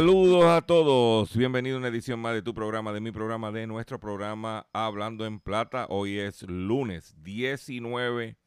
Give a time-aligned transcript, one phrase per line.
[0.00, 3.66] Saludos a todos, bienvenido a una edición más de tu programa, de mi programa, de
[3.66, 5.84] nuestro programa Hablando en Plata.
[5.90, 8.38] Hoy es lunes 19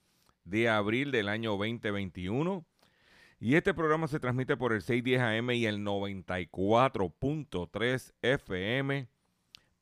[0.46, 2.66] de abril del año 2021
[3.40, 9.08] y este programa se transmite por el 610 AM y el 94.3 FM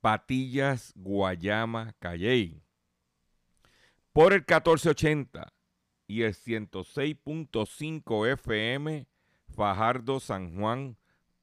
[0.02, 2.62] Patillas, Guayama, Calley.
[4.12, 5.54] Por el 1480
[6.06, 9.08] y el 106.5 FM
[9.48, 10.98] Fajardo, San Juan,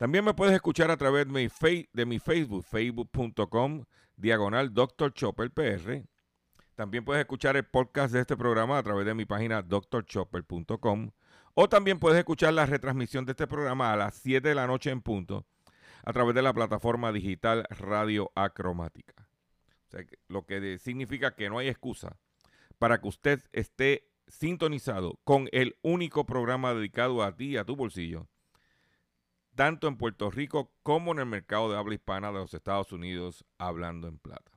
[0.00, 3.84] También me puedes escuchar a través de mi, de mi Facebook, facebook.com,
[4.16, 5.12] diagonal Dr.
[5.12, 6.08] Chopper PR.
[6.74, 11.10] También puedes escuchar el podcast de este programa a través de mi página drchopper.com.
[11.52, 14.88] O también puedes escuchar la retransmisión de este programa a las 7 de la noche
[14.88, 15.44] en punto
[16.02, 19.28] a través de la plataforma digital Radio Acromática.
[20.28, 22.16] Lo que significa que no hay excusa
[22.78, 27.76] para que usted esté sintonizado con el único programa dedicado a ti y a tu
[27.76, 28.29] bolsillo
[29.54, 33.44] tanto en Puerto Rico como en el mercado de habla hispana de los Estados Unidos,
[33.58, 34.52] hablando en plata.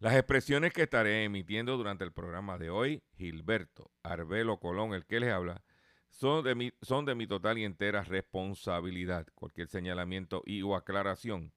[0.00, 5.20] Las expresiones que estaré emitiendo durante el programa de hoy, Gilberto Arbelo Colón, el que
[5.20, 5.62] les habla,
[6.10, 9.26] son de mi, total y entera responsabilidad.
[9.34, 11.52] Cualquier señalamiento o aclaración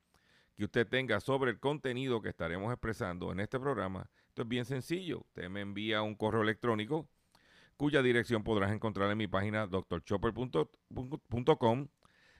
[0.55, 4.65] que usted tenga sobre el contenido que estaremos expresando en este programa, esto es bien
[4.65, 5.19] sencillo.
[5.19, 7.09] Usted me envía un correo electrónico
[7.77, 11.87] cuya dirección podrás encontrar en mi página drchopper.com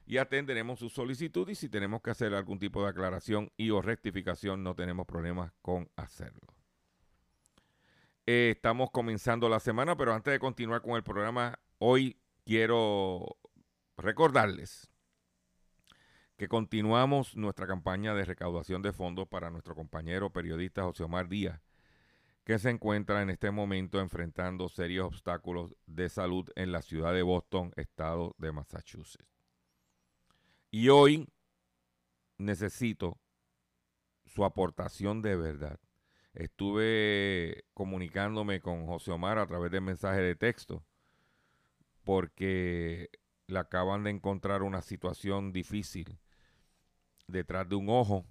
[0.06, 3.82] y atenderemos su solicitud y si tenemos que hacer algún tipo de aclaración y o
[3.82, 6.42] rectificación no tenemos problemas con hacerlo.
[8.26, 13.38] Eh, estamos comenzando la semana, pero antes de continuar con el programa, hoy quiero
[13.98, 14.90] recordarles
[16.38, 21.62] que continuamos nuestra campaña de recaudación de fondos para nuestro compañero periodista José Omar Díaz,
[22.48, 27.22] que se encuentra en este momento enfrentando serios obstáculos de salud en la ciudad de
[27.22, 29.28] Boston, estado de Massachusetts.
[30.72, 31.28] Y hoy
[32.38, 33.20] necesito
[34.28, 35.78] su aportación de verdad.
[36.32, 40.86] Estuve comunicándome con José Omar a través de mensaje de texto
[42.06, 43.10] porque
[43.48, 46.18] le acaban de encontrar una situación difícil
[47.28, 48.26] detrás de un ojo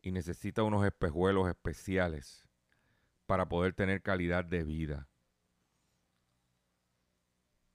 [0.00, 2.43] y necesita unos espejuelos especiales
[3.26, 5.08] para poder tener calidad de vida.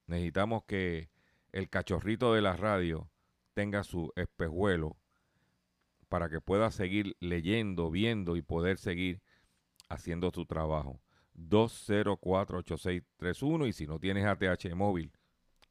[0.07, 1.09] Necesitamos que
[1.53, 3.11] el cachorrito de la radio
[3.55, 4.99] tenga su espejuelo
[6.09, 9.23] para que pueda seguir leyendo, viendo y poder seguir
[9.89, 11.01] haciendo su trabajo.
[11.37, 15.13] 204-8631 y si no tienes ATH móvil,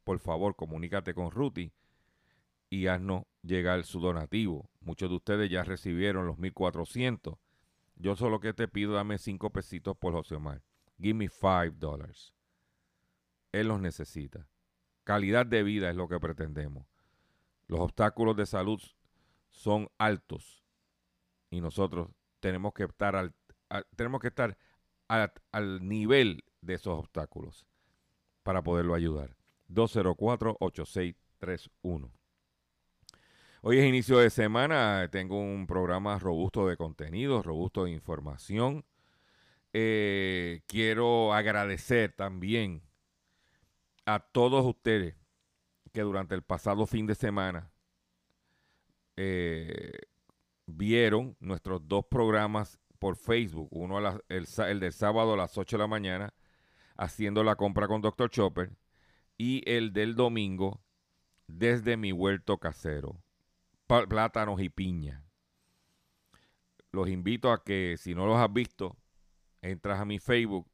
[0.04, 1.72] por favor comunícate con Ruti
[2.70, 4.70] y haznos llegar su donativo.
[4.80, 7.36] Muchos de ustedes ya recibieron los 1400.
[7.96, 10.62] Yo solo que te pido, dame 5 pesitos por José Omar.
[10.98, 12.34] Give me 5 dólares.
[13.52, 14.48] Él los necesita.
[15.04, 16.86] Calidad de vida es lo que pretendemos.
[17.68, 18.80] Los obstáculos de salud
[19.56, 20.62] son altos
[21.50, 22.08] y nosotros
[22.40, 23.34] tenemos que estar al,
[23.96, 24.56] tenemos que estar
[25.08, 27.66] a- al nivel de esos obstáculos
[28.42, 29.34] para poderlo ayudar.
[29.68, 32.12] 204-8631.
[33.62, 38.84] Hoy es inicio de semana, tengo un programa robusto de contenido, robusto de información.
[39.72, 42.82] Eh, quiero agradecer también
[44.04, 45.16] a todos ustedes
[45.92, 47.72] que durante el pasado fin de semana
[49.16, 49.92] eh,
[50.66, 53.98] vieron nuestros dos programas por Facebook, uno
[54.28, 56.34] el, del sábado a las 8 de la mañana,
[56.96, 58.30] haciendo la compra con Dr.
[58.30, 58.76] Chopper,
[59.38, 60.80] y el del domingo
[61.46, 63.22] desde mi huerto casero,
[63.86, 65.22] plátanos y piña.
[66.90, 68.96] Los invito a que si no los has visto,
[69.60, 70.66] entras a mi Facebook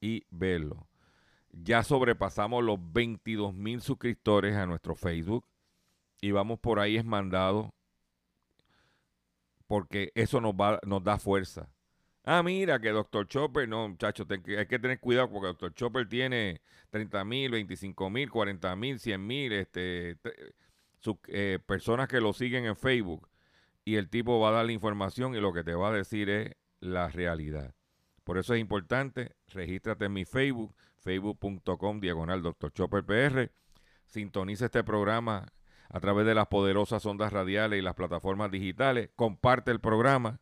[0.00, 0.88] y verlo.
[1.50, 5.46] Ya sobrepasamos los 22 mil suscriptores a nuestro Facebook
[6.22, 7.68] y vamos por ahí esmandados
[9.66, 11.68] porque eso nos, va, nos da fuerza.
[12.24, 13.26] Ah, mira que Dr.
[13.26, 15.74] Chopper, no, muchachos, hay que tener cuidado porque Dr.
[15.74, 16.60] Chopper tiene
[16.90, 20.16] 30 mil, 25 mil, 40 mil, 100 mil este,
[21.28, 23.28] eh, personas que lo siguen en Facebook
[23.84, 26.30] y el tipo va a dar la información y lo que te va a decir
[26.30, 27.74] es la realidad.
[28.22, 32.72] Por eso es importante, regístrate en mi Facebook, facebook.com diagonal Dr.
[32.72, 33.50] Chopper PR,
[34.06, 35.48] sintoniza este programa
[35.92, 40.40] a través de las poderosas ondas radiales y las plataformas digitales, comparte el programa,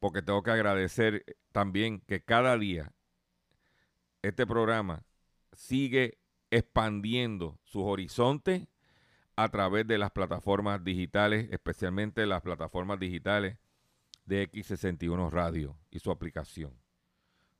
[0.00, 2.92] porque tengo que agradecer también que cada día
[4.22, 5.04] este programa
[5.52, 6.18] sigue
[6.50, 8.66] expandiendo sus horizontes
[9.36, 13.58] a través de las plataformas digitales, especialmente las plataformas digitales
[14.24, 16.72] de X61 Radio y su aplicación.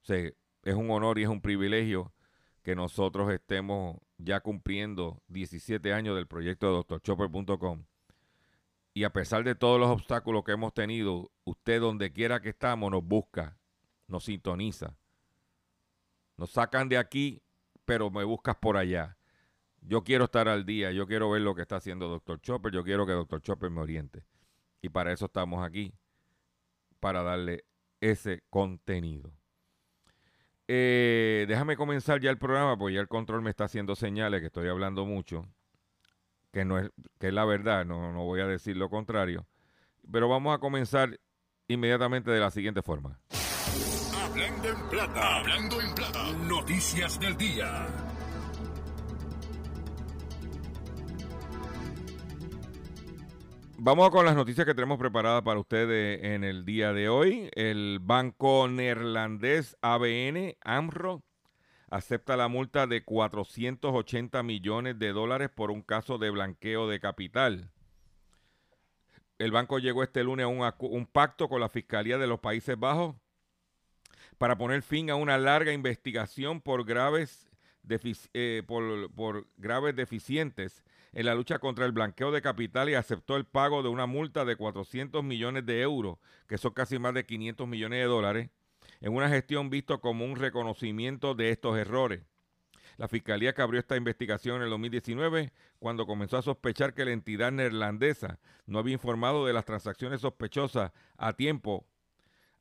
[0.06, 2.14] Es un honor y es un privilegio
[2.62, 7.84] que nosotros estemos ya cumpliendo 17 años del proyecto de drchopper.com.
[8.92, 12.90] Y a pesar de todos los obstáculos que hemos tenido, usted donde quiera que estamos
[12.90, 13.58] nos busca,
[14.06, 14.96] nos sintoniza.
[16.36, 17.42] Nos sacan de aquí,
[17.84, 19.16] pero me buscas por allá.
[19.80, 22.40] Yo quiero estar al día, yo quiero ver lo que está haciendo Dr.
[22.40, 23.42] Chopper, yo quiero que Dr.
[23.42, 24.24] Chopper me oriente.
[24.80, 25.92] Y para eso estamos aquí,
[27.00, 27.64] para darle
[28.00, 29.32] ese contenido.
[30.66, 34.46] Eh, déjame comenzar ya el programa, porque ya el control me está haciendo señales que
[34.46, 35.46] estoy hablando mucho,
[36.52, 39.46] que no es, que es la verdad, no, no voy a decir lo contrario.
[40.10, 41.18] Pero vamos a comenzar
[41.68, 43.18] inmediatamente de la siguiente forma.
[44.22, 45.38] Hablando en plata.
[45.38, 46.32] Hablando en plata.
[46.48, 47.86] Noticias del día.
[53.86, 57.50] Vamos con las noticias que tenemos preparadas para ustedes en el día de hoy.
[57.52, 61.22] El banco neerlandés ABN AMRO
[61.90, 67.72] acepta la multa de 480 millones de dólares por un caso de blanqueo de capital.
[69.36, 72.78] El banco llegó este lunes a un, un pacto con la Fiscalía de los Países
[72.78, 73.14] Bajos
[74.38, 77.50] para poner fin a una larga investigación por graves,
[77.88, 83.44] eh, por, graves deficientes en la lucha contra el blanqueo de capital y aceptó el
[83.44, 86.18] pago de una multa de 400 millones de euros,
[86.48, 88.50] que son casi más de 500 millones de dólares,
[89.00, 92.22] en una gestión visto como un reconocimiento de estos errores.
[92.96, 97.12] La fiscalía que abrió esta investigación en el 2019, cuando comenzó a sospechar que la
[97.12, 101.86] entidad neerlandesa no había informado de las transacciones sospechosas a tiempo,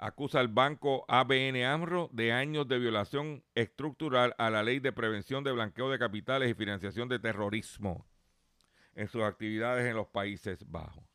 [0.03, 5.45] acusa al banco ABN AMRO de años de violación estructural a la ley de prevención
[5.45, 8.05] de blanqueo de capitales y financiación de terrorismo
[8.95, 11.05] en sus actividades en los Países Bajos.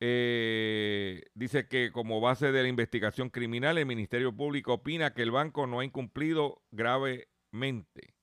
[0.00, 5.30] Eh, dice que como base de la investigación criminal, el Ministerio Público opina que el
[5.30, 8.15] banco no ha incumplido gravemente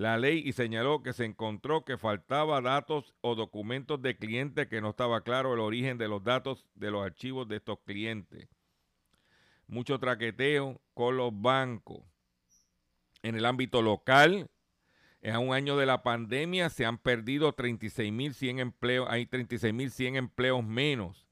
[0.00, 4.80] la ley y señaló que se encontró que faltaba datos o documentos de clientes que
[4.80, 8.48] no estaba claro el origen de los datos de los archivos de estos clientes.
[9.66, 12.02] Mucho traqueteo con los bancos.
[13.22, 14.48] En el ámbito local,
[15.20, 21.28] en un año de la pandemia se han perdido 36.100 empleos, hay 36.100 empleos menos.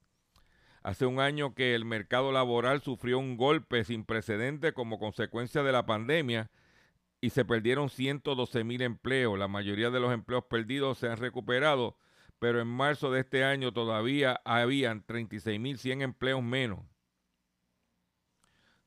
[0.83, 5.71] Hace un año que el mercado laboral sufrió un golpe sin precedente como consecuencia de
[5.71, 6.51] la pandemia
[7.21, 9.37] y se perdieron 112.000 empleos.
[9.37, 11.97] La mayoría de los empleos perdidos se han recuperado,
[12.39, 16.79] pero en marzo de este año todavía habían 36.100 empleos menos.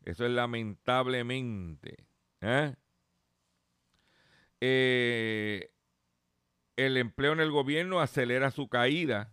[0.04, 2.04] Eso es lamentablemente.
[2.40, 2.74] ¿eh?
[4.60, 5.70] eh,
[6.76, 9.32] el empleo en el gobierno acelera su caída.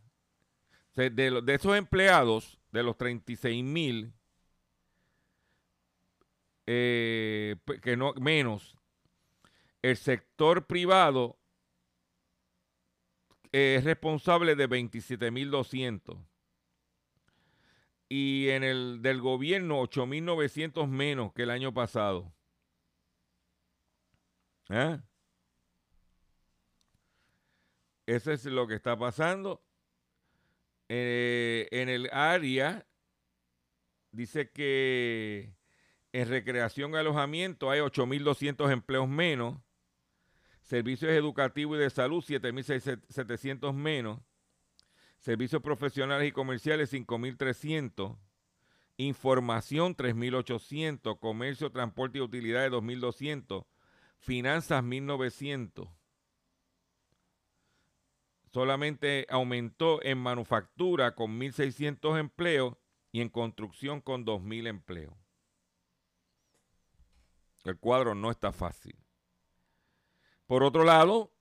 [0.96, 4.14] De, de esos empleados, de los 36 mil,
[6.72, 8.78] eh, que no menos,
[9.82, 11.38] el sector privado
[13.52, 16.18] eh, es responsable de 27.200.
[18.10, 22.34] Y en el del gobierno, 8.900 menos que el año pasado.
[24.70, 25.02] ¿Ah?
[28.06, 29.64] Eso es lo que está pasando.
[30.90, 32.88] Eh, en el área,
[34.12, 35.54] dice que
[36.12, 39.60] en recreación y alojamiento hay 8.200 empleos menos.
[40.70, 44.22] Servicios educativos y de salud, 7.700 menos.
[45.18, 48.16] Servicios profesionales y comerciales, 5.300.
[48.98, 51.18] Información, 3.800.
[51.18, 53.66] Comercio, transporte y utilidades, 2.200.
[54.20, 55.92] Finanzas, 1.900.
[58.54, 62.76] Solamente aumentó en manufactura con 1.600 empleos
[63.12, 65.16] y en construcción con 2.000 empleos.
[67.64, 68.96] El cuadro no está fácil.
[70.50, 71.32] Por otro lado,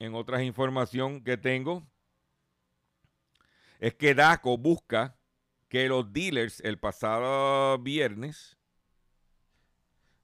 [0.00, 1.86] en otras información que tengo,
[3.78, 5.16] es que DACO busca
[5.68, 8.58] que los dealers el pasado viernes,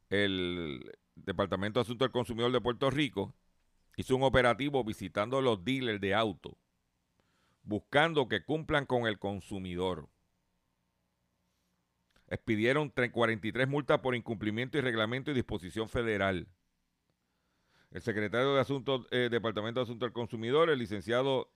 [0.08, 3.32] el Departamento de Asuntos del Consumidor de Puerto Rico
[3.94, 6.58] hizo un operativo visitando los dealers de auto,
[7.62, 10.08] buscando que cumplan con el consumidor.
[12.26, 16.48] Expidieron 43 multas por incumplimiento y reglamento y disposición federal.
[17.90, 21.50] El secretario de Asuntos, eh, Departamento de Asuntos del Consumidor, el licenciado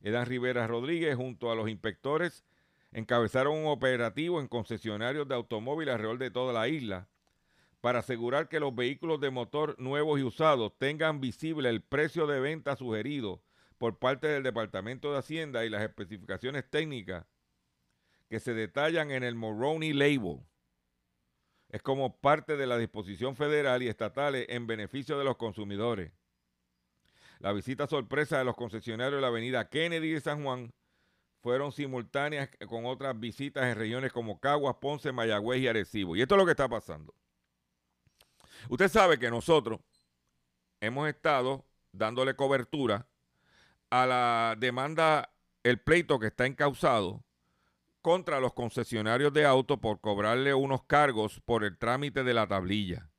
[0.00, 2.44] Edan Rivera Rodríguez, junto a los inspectores,
[2.92, 7.08] encabezaron un operativo en concesionarios de automóviles alrededor de toda la isla
[7.80, 12.40] para asegurar que los vehículos de motor nuevos y usados tengan visible el precio de
[12.40, 13.40] venta sugerido
[13.78, 17.24] por parte del Departamento de Hacienda y las especificaciones técnicas
[18.28, 20.40] que se detallan en el Moroni Label.
[21.68, 26.12] Es como parte de la disposición federal y estatales en beneficio de los consumidores.
[27.40, 30.72] La visita sorpresa de los concesionarios de la avenida Kennedy de San Juan
[31.40, 36.16] fueron simultáneas con otras visitas en regiones como Caguas, Ponce, Mayagüez y Arecibo.
[36.16, 37.14] Y esto es lo que está pasando.
[38.68, 39.78] Usted sabe que nosotros
[40.80, 43.06] hemos estado dándole cobertura
[43.90, 45.30] a la demanda,
[45.62, 47.24] el pleito que está encausado
[48.02, 53.10] contra los concesionarios de auto por cobrarle unos cargos por el trámite de la tablilla.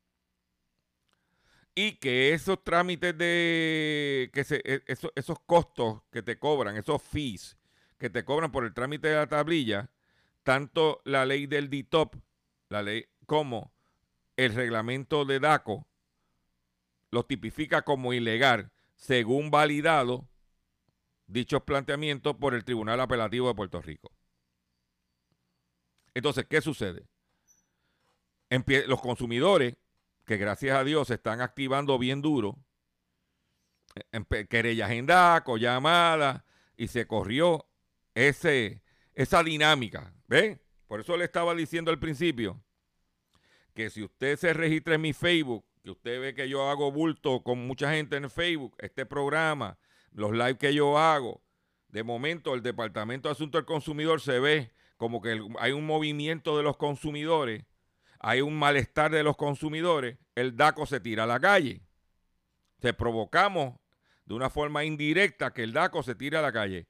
[1.76, 7.02] Y que esos trámites de, que se, e, esos, esos costos que te cobran, esos
[7.02, 7.58] fees
[7.98, 9.90] que te cobran por el trámite de la tablilla,
[10.44, 12.16] tanto la ley del DITOP,
[12.70, 13.72] la ley como
[14.38, 15.86] el reglamento de DACO
[17.12, 20.28] lo tipifica como ilegal, según validado
[21.28, 24.12] dichos planteamientos por el Tribunal Apelativo de Puerto Rico.
[26.14, 27.08] Entonces, ¿qué sucede?
[28.88, 29.76] los consumidores,
[30.26, 32.58] que gracias a Dios se están activando bien duro,
[34.12, 36.44] en querellas en DACO, llamadas,
[36.76, 37.68] y se corrió
[38.16, 38.82] ese,
[39.14, 40.14] esa dinámica.
[40.28, 40.62] ¿Ven?
[40.88, 42.64] Por eso le estaba diciendo al principio
[43.74, 47.44] que si usted se registra en mi Facebook, que usted ve que yo hago bulto
[47.44, 49.78] con mucha gente en Facebook, este programa,
[50.12, 51.44] los live que yo hago,
[51.88, 56.58] de momento el Departamento de Asuntos del Consumidor se ve como que hay un movimiento
[56.58, 57.64] de los consumidores,
[58.20, 61.82] hay un malestar de los consumidores, el DACO se tira a la calle.
[62.82, 63.80] Se provocamos
[64.26, 66.86] de una forma indirecta que el DACO se tire a la calle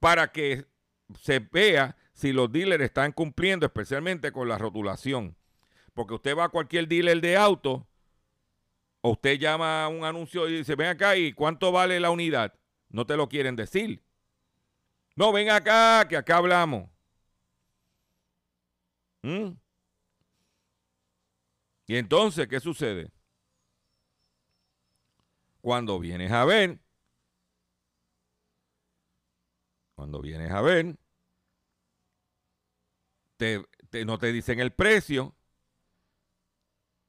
[0.00, 0.66] para que
[1.18, 5.34] se vea si los dealers están cumpliendo, especialmente con la rotulación.
[5.94, 7.88] Porque usted va a cualquier dealer de auto,
[9.00, 12.52] o usted llama a un anuncio y dice, ven acá y cuánto vale la unidad.
[12.90, 14.04] No te lo quieren decir.
[15.16, 16.93] No, ven acá, que acá hablamos.
[19.24, 19.56] ¿Mm?
[21.86, 23.10] Y entonces, ¿qué sucede?
[25.62, 26.78] Cuando vienes a ver,
[29.94, 30.98] cuando vienes a ver,
[33.38, 33.64] te,
[34.04, 35.34] no te dicen el precio,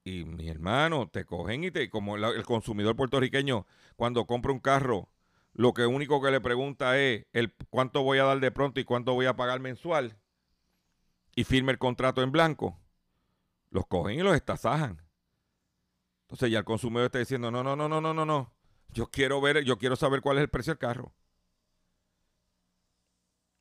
[0.06, 3.66] y mi hermano, te cogen y te, como el consumidor puertorriqueño,
[3.98, 5.10] cuando compra un carro,
[5.52, 8.86] lo que único que le pregunta es el cuánto voy a dar de pronto y
[8.86, 10.18] cuánto voy a pagar mensual.
[11.36, 12.80] Y firme el contrato en blanco.
[13.70, 15.02] Los cogen y los estasajan.
[16.22, 18.54] Entonces ya el consumidor está diciendo, no, no, no, no, no, no, no.
[18.90, 21.14] Yo quiero ver, yo quiero saber cuál es el precio del carro.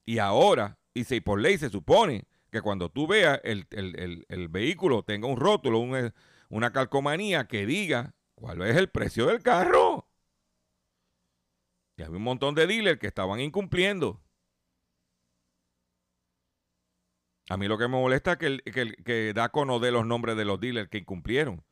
[0.06, 5.02] Y ahora, y si por ley se supone que cuando tú veas el, el vehículo
[5.02, 6.12] tenga un rótulo, un,
[6.48, 10.08] una calcomanía que diga cuál es el precio del carro.
[11.96, 14.20] Y había un montón de dealers que estaban incumpliendo.
[17.48, 20.06] A mí lo que me molesta es que, el, que, que DACO no dé los
[20.06, 21.62] nombres de los dealers que incumplieron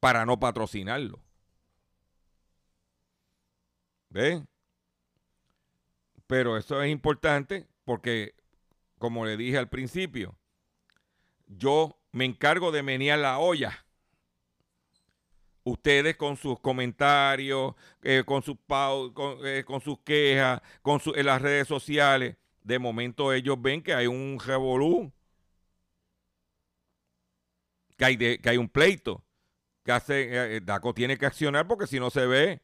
[0.00, 1.20] para no patrocinarlo.
[4.10, 4.42] ¿Ves?
[6.26, 8.34] Pero eso es importante porque,
[8.98, 10.36] como le dije al principio,
[11.46, 13.84] yo me encargo de menear la olla.
[15.64, 21.42] Ustedes con sus comentarios, eh, con, sus con, eh, con sus quejas, con en las
[21.42, 25.12] redes sociales, de momento ellos ven que hay un revolú,
[27.98, 29.24] que hay, un pleito,
[29.84, 32.62] que hace, eh, Daco tiene que accionar porque si no se ve,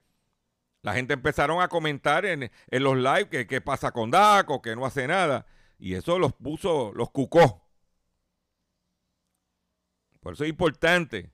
[0.83, 4.77] la gente empezaron a comentar en, en los live que qué pasa con Daco, que
[4.77, 5.45] no hace nada,
[5.79, 7.67] y eso los puso, los cucó.
[10.21, 11.33] Por eso es importante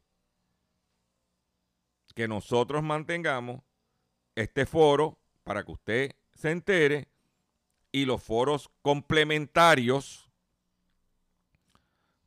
[2.14, 3.60] que nosotros mantengamos
[4.34, 7.08] este foro para que usted se entere
[7.92, 10.30] y los foros complementarios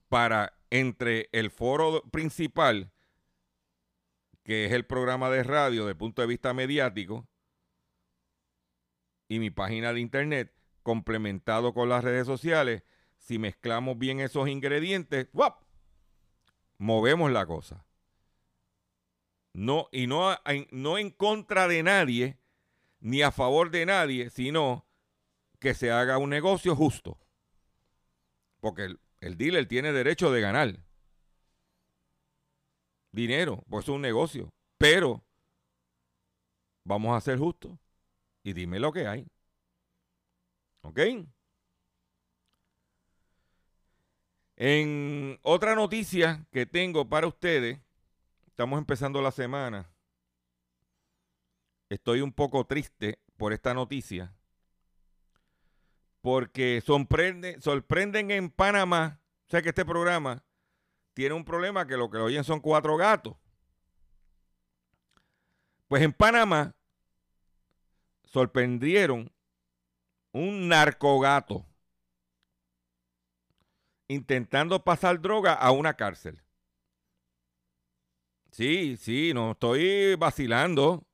[0.08, 2.92] para entre el foro principal,
[4.42, 7.27] que es el programa de radio el punto de vista mediático,
[9.27, 10.51] y mi página de internet,
[10.82, 12.82] complementado con las redes sociales,
[13.20, 15.62] si mezclamos bien esos ingredientes, ¡guap!
[16.80, 17.86] movemos la cosa.
[19.53, 20.36] No, y no,
[20.72, 22.39] no en contra de nadie,
[23.00, 24.88] ni a favor de nadie, sino
[25.60, 27.20] que se haga un negocio justo.
[28.60, 30.75] Porque el, dealer tiene derecho de ganar
[33.12, 34.50] dinero, pues es un negocio.
[34.77, 35.24] Pero
[36.84, 37.77] vamos a ser justos
[38.44, 39.27] y dime lo que hay.
[40.82, 41.00] ¿Ok?
[44.56, 47.80] En otra noticia que tengo para ustedes,
[48.48, 49.89] estamos empezando la semana.
[51.89, 54.34] Estoy un poco triste por esta noticia.
[56.22, 59.22] Porque sorprende, sorprenden en Panamá.
[59.54, 60.44] Sea que este programa
[61.13, 63.36] tiene un problema que lo que lo oyen son cuatro gatos.
[65.88, 66.76] Pues en Panamá
[68.24, 69.32] sorprendieron
[70.32, 71.68] un narcogato
[74.08, 76.42] intentando pasar droga a una cárcel.
[78.50, 81.06] Sí, sí, no estoy vacilando.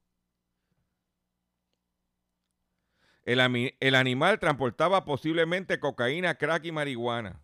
[3.25, 7.41] El animal transportaba posiblemente cocaína, crack y marihuana.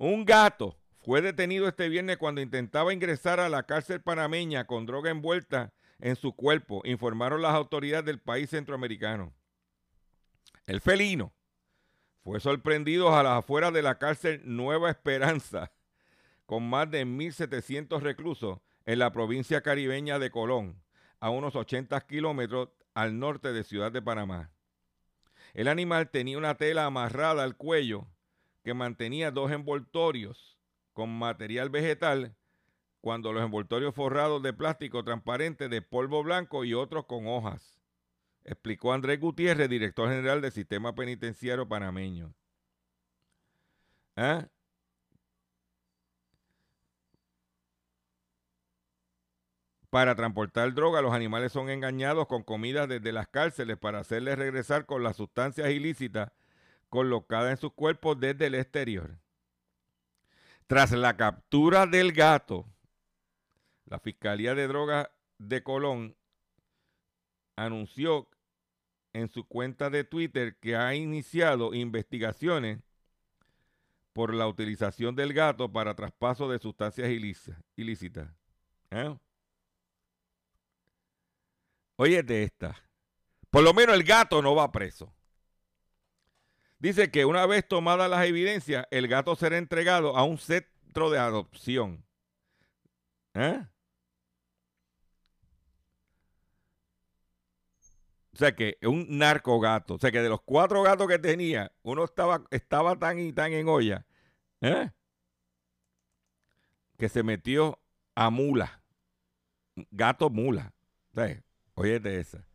[0.00, 5.10] Un gato fue detenido este viernes cuando intentaba ingresar a la cárcel panameña con droga
[5.10, 9.34] envuelta en su cuerpo, informaron las autoridades del país centroamericano.
[10.66, 11.32] El felino
[12.22, 15.72] fue sorprendido a las afueras de la cárcel Nueva Esperanza,
[16.46, 20.80] con más de 1.700 reclusos en la provincia caribeña de Colón,
[21.18, 24.52] a unos 80 kilómetros al norte de Ciudad de Panamá.
[25.54, 28.06] El animal tenía una tela amarrada al cuello
[28.62, 30.58] que mantenía dos envoltorios
[30.92, 32.36] con material vegetal,
[33.00, 37.78] cuando los envoltorios forrados de plástico transparente de polvo blanco y otros con hojas
[38.48, 42.34] explicó Andrés Gutiérrez, director general del Sistema Penitenciario Panameño.
[44.16, 44.48] ¿Ah?
[49.90, 54.86] Para transportar droga, los animales son engañados con comida desde las cárceles para hacerles regresar
[54.86, 56.30] con las sustancias ilícitas
[56.88, 59.18] colocadas en sus cuerpos desde el exterior.
[60.66, 62.66] Tras la captura del gato,
[63.86, 66.16] la Fiscalía de Drogas de Colón
[67.56, 68.28] anunció
[69.12, 72.80] en su cuenta de Twitter que ha iniciado investigaciones
[74.12, 77.08] por la utilización del gato para traspaso de sustancias
[77.76, 78.28] ilícitas.
[78.90, 79.16] ¿Eh?
[81.96, 82.76] Óyete esta.
[83.50, 85.12] Por lo menos el gato no va preso.
[86.78, 91.18] Dice que una vez tomadas las evidencias, el gato será entregado a un centro de
[91.18, 92.04] adopción.
[93.34, 93.64] ¿Eh?
[98.32, 99.94] O sea que un narco gato.
[99.94, 103.52] O sea que de los cuatro gatos que tenía, uno estaba, estaba tan y tan
[103.52, 104.06] en olla.
[104.60, 104.92] ¿eh?
[106.96, 107.80] Que se metió
[108.14, 108.84] a mula.
[109.90, 110.72] Gato mula.
[111.10, 111.42] O sea,
[111.74, 112.46] óyete esa.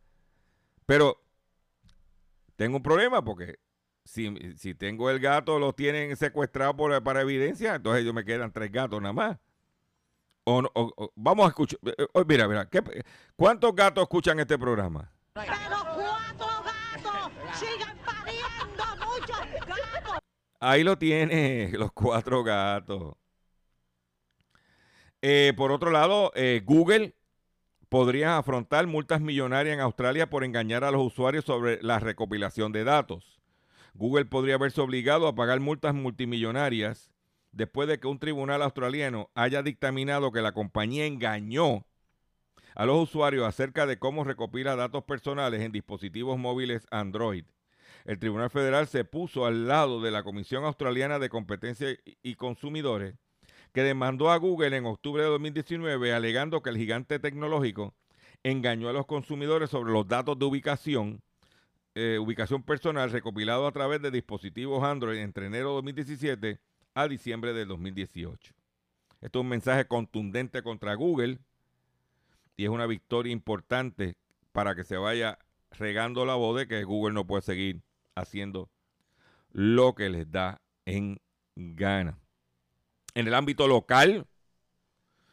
[0.86, 1.22] Pero
[2.56, 3.58] tengo un problema porque
[4.04, 8.52] si, si tengo el gato, lo tienen secuestrado por, para evidencia, entonces ellos me quedan
[8.52, 9.38] tres gatos nada más.
[10.44, 11.78] O, no- o- o- vamos a escuchar.
[11.86, 12.68] eh, eh, Mira, mira.
[12.68, 13.02] ¿qué-
[13.34, 15.10] ¿Cuántos gatos escuchan este programa?
[15.32, 15.52] Pero
[15.94, 20.18] cuatro gatos sigan pariendo muchos gatos.
[20.60, 23.14] Ahí lo tiene, los cuatro gatos.
[25.22, 27.14] Eh, por otro lado, eh, Google
[27.88, 32.84] podría afrontar multas millonarias en Australia por engañar a los usuarios sobre la recopilación de
[32.84, 33.40] datos.
[33.94, 37.10] Google podría verse obligado a pagar multas multimillonarias
[37.52, 41.86] después de que un tribunal australiano haya dictaminado que la compañía engañó
[42.74, 47.44] a los usuarios acerca de cómo recopila datos personales en dispositivos móviles Android.
[48.04, 53.14] El Tribunal Federal se puso al lado de la Comisión Australiana de Competencia y Consumidores,
[53.72, 57.94] que demandó a Google en octubre de 2019 alegando que el gigante tecnológico
[58.42, 61.22] engañó a los consumidores sobre los datos de ubicación,
[61.94, 66.60] eh, ubicación personal recopilado a través de dispositivos Android entre enero de 2017
[66.94, 68.54] a diciembre de 2018.
[69.20, 71.38] Esto es un mensaje contundente contra Google
[72.56, 74.16] y es una victoria importante
[74.52, 75.38] para que se vaya
[75.70, 77.82] regando la voz de que Google no puede seguir
[78.14, 78.70] haciendo
[79.50, 81.20] lo que les da en
[81.54, 82.18] gana.
[83.14, 84.26] En el ámbito local,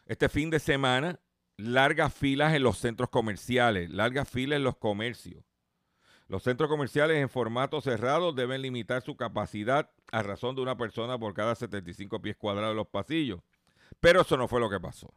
[0.06, 1.20] este fin de semana,
[1.58, 5.44] largas filas en los centros comerciales, largas filas en los comercios.
[6.32, 11.20] Los centros comerciales en formato cerrado deben limitar su capacidad a razón de una persona
[11.20, 13.42] por cada 75 pies cuadrados de los pasillos.
[14.00, 15.14] Pero eso no fue lo que pasó.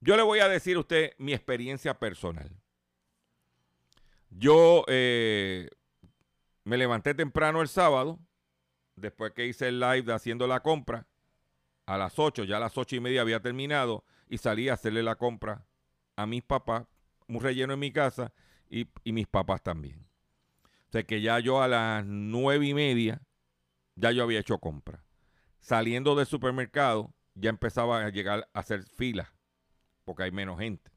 [0.00, 2.50] Yo le voy a decir a usted mi experiencia personal.
[4.30, 5.70] Yo eh,
[6.64, 8.18] me levanté temprano el sábado,
[8.96, 11.06] después que hice el live de haciendo la compra,
[11.86, 15.04] a las 8, ya a las 8 y media había terminado y salí a hacerle
[15.04, 15.68] la compra
[16.16, 16.84] a mis papás,
[17.28, 18.32] un relleno en mi casa
[18.74, 20.04] y, mis papás también.
[20.88, 23.22] O sea que ya yo a las 9 y media,
[23.94, 25.04] ya yo había hecho compra.
[25.60, 29.28] Saliendo del supermercado, ya empezaba a llegar a hacer filas,
[30.04, 30.90] porque hay menos gente.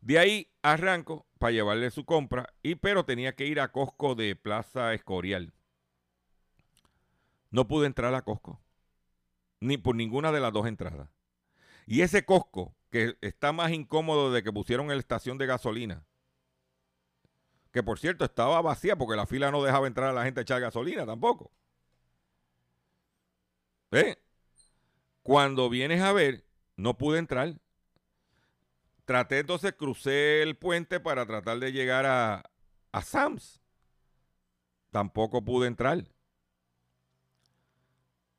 [0.00, 4.36] De ahí arranco para llevarle su compra, y, pero tenía que ir a Costco de
[4.36, 5.52] Plaza Escorial.
[7.50, 8.60] No pude entrar a Costco,
[9.60, 11.08] ni por ninguna de las dos entradas.
[11.86, 16.06] Y ese Costco, que está más incómodo de que pusieron en la estación de gasolina,
[17.76, 20.44] que por cierto estaba vacía porque la fila no dejaba entrar a la gente a
[20.44, 21.52] echar gasolina tampoco.
[23.90, 24.16] ¿Eh?
[25.22, 27.60] Cuando vienes a ver, no pude entrar.
[29.04, 32.50] Traté entonces, crucé el puente para tratar de llegar a,
[32.92, 33.60] a Sams.
[34.90, 36.02] Tampoco pude entrar.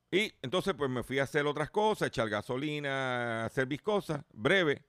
[0.09, 4.83] Y entonces pues me fui a hacer otras cosas, echar gasolina, hacer mis cosas, breve.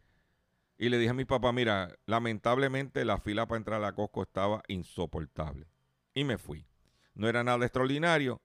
[0.79, 4.63] Y le dije a mi papá, mira, lamentablemente la fila para entrar a Costco estaba
[4.69, 5.67] insoportable.
[6.15, 6.67] Y me fui.
[7.15, 8.41] No era nada extraordinario,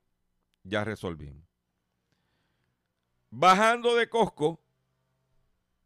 [0.64, 1.48] ya resolvimos.
[3.30, 4.60] Bajando de Costco,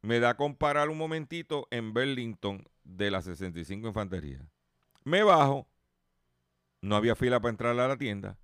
[0.02, 4.48] me da a comparar un momentito en Burlington de la 65 Infantería.
[5.04, 5.68] Me bajo,
[6.82, 8.38] no había fila para entrar a la tienda,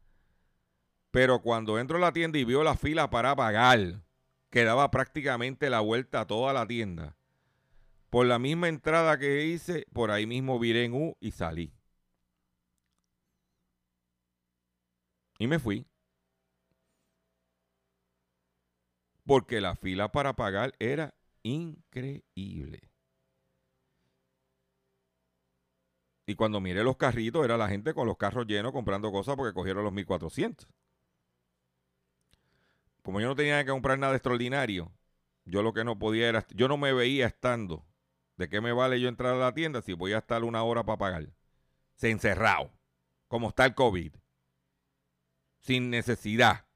[1.11, 4.01] pero cuando entro a la tienda y vio la fila para pagar,
[4.49, 7.15] que daba prácticamente la vuelta a toda la tienda,
[8.13, 11.73] por la misma entrada que hice, por ahí mismo viré en U y salí.
[15.39, 15.87] Y me fui.
[19.25, 22.91] Porque la fila para pagar era increíble.
[26.27, 29.55] Y cuando miré los carritos, era la gente con los carros llenos comprando cosas porque
[29.55, 30.69] cogieron los 1400.
[33.01, 34.91] Como yo no tenía que comprar nada extraordinario,
[35.45, 37.87] yo lo que no podía era, yo no me veía estando.
[38.35, 40.83] ¿De qué me vale yo entrar a la tienda si voy a estar una hora
[40.83, 41.33] para pagar?
[41.95, 42.71] Se encerrado,
[43.27, 44.15] como está el COVID.
[45.59, 46.67] Sin necesidad.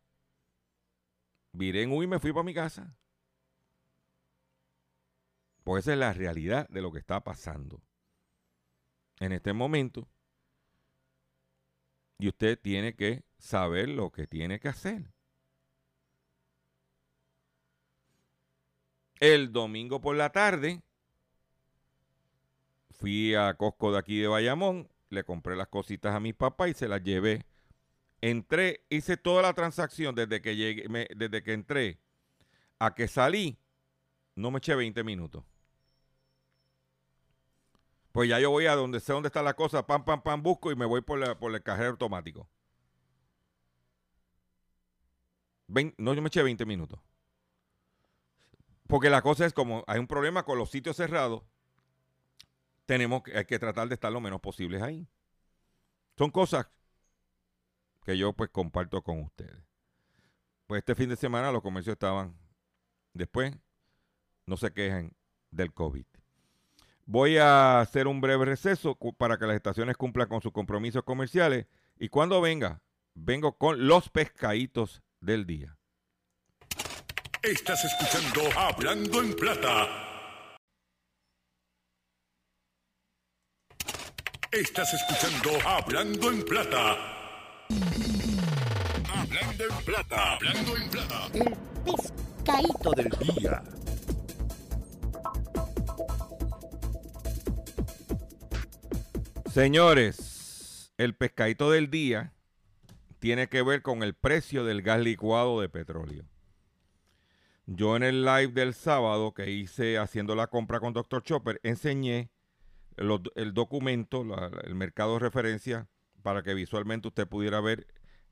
[1.52, 2.96] Viré en U y me fui para mi casa.
[5.64, 7.82] Pues esa es la realidad de lo que está pasando
[9.20, 10.08] en este momento.
[12.20, 15.12] Y usted tiene que saber lo que tiene que hacer.
[19.20, 20.84] El domingo por la tarde
[22.98, 26.74] fui a Costco de aquí de Bayamón, le compré las cositas a mis papás y
[26.74, 27.46] se las llevé.
[28.22, 32.00] Entré, hice toda la transacción desde que llegué, desde que entré
[32.80, 33.60] a que salí,
[34.36, 35.44] no me eché 20 minutos.
[38.12, 40.72] Pues ya yo voy a donde sé dónde está la cosa, pam, pam, pam, busco
[40.72, 42.50] y me voy por, por el cajero automático.
[45.70, 47.00] Vein- no, yo me eché 20 minutos.
[48.88, 51.44] Porque la cosa es como hay un problema con los sitios cerrados,
[52.88, 55.08] tenemos que, hay que tratar de estar lo menos posibles ahí.
[56.18, 56.68] Son cosas
[58.04, 59.62] que yo pues comparto con ustedes.
[60.66, 62.36] Pues este fin de semana los comercios estaban
[63.14, 63.54] después,
[64.46, 65.16] no se quejen
[65.52, 66.06] del COVID.
[67.06, 71.68] Voy a hacer un breve receso para que las estaciones cumplan con sus compromisos comerciales
[72.00, 72.82] y cuando venga,
[73.14, 75.78] vengo con los pescaditos del día.
[77.44, 80.07] Estás escuchando Hablando en Plata.
[84.60, 86.98] Estás escuchando Hablando en Plata.
[89.08, 90.34] Hablando en Plata.
[90.34, 91.30] Hablando en Plata.
[91.36, 93.64] El pescadito del día.
[99.46, 102.34] Señores, el pescadito del día
[103.20, 106.26] tiene que ver con el precio del gas licuado de petróleo.
[107.68, 111.22] Yo en el live del sábado que hice haciendo la compra con Dr.
[111.22, 112.32] Chopper enseñé
[112.98, 114.26] el documento,
[114.64, 115.88] el mercado de referencia,
[116.24, 117.88] para que visualmente usted pudiera ver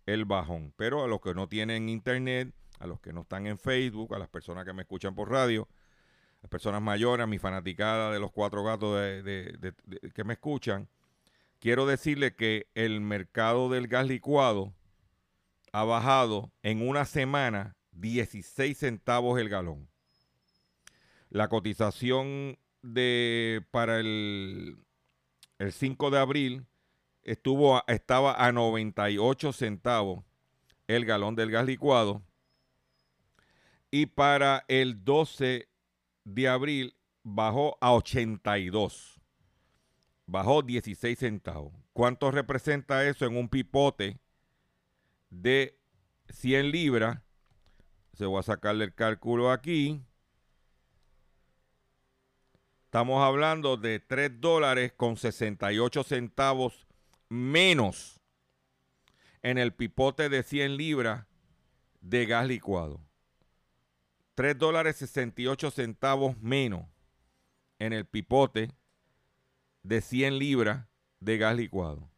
[0.05, 0.73] el bajón.
[0.75, 4.19] Pero a los que no tienen internet, a los que no están en Facebook, a
[4.19, 5.67] las personas que me escuchan por radio,
[6.41, 10.89] las personas mayores, a mi fanaticada de los cuatro gatos que me escuchan,
[11.59, 14.73] quiero decirle que el mercado del gas licuado
[15.71, 19.89] ha bajado en una semana 16 centavos el galón.
[21.29, 22.57] La cotización
[22.93, 24.77] de para el,
[25.59, 26.65] el 5 de abril
[27.23, 30.23] estuvo a- estaba a 98 centavos
[30.87, 32.21] el galón del gas licuado
[33.91, 35.69] y para el 12
[36.25, 39.19] de abril bajó a 82.
[40.27, 41.71] Bajó 16 centavos.
[41.93, 44.19] ¿Cuánto representa eso en un pipote
[45.29, 45.77] de
[46.29, 47.21] 100 libras?
[48.13, 50.01] Se voy a sacarle el cálculo aquí.
[52.95, 56.87] Estamos hablando de 3 dólares con 68 centavos
[57.27, 58.21] menos
[59.43, 61.25] en el pipote de 100 libras
[61.99, 63.01] de gas licuado.
[64.35, 66.85] 3 dólares 68 centavos menos
[67.79, 68.71] en el pipote
[69.83, 70.87] de 100 libras
[71.19, 72.09] de gas licuado.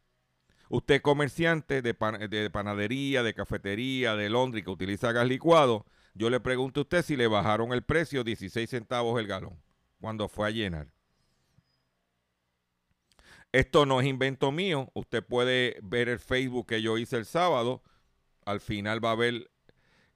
[0.70, 1.96] Usted comerciante de,
[2.30, 7.02] de panadería, de cafetería, de Londres que utiliza gas licuado, yo le pregunto a usted
[7.02, 9.67] si le bajaron el precio 16 centavos el galón
[10.00, 10.88] cuando fue a llenar.
[13.52, 14.92] Esto no es invento mío.
[14.94, 17.82] Usted puede ver el Facebook que yo hice el sábado.
[18.46, 19.50] Al final va a ver.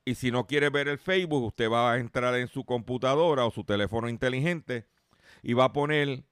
[0.03, 3.51] Y si no quiere ver el Facebook, usted va a entrar en su computadora o
[3.51, 4.87] su teléfono inteligente
[5.43, 6.23] y va a poner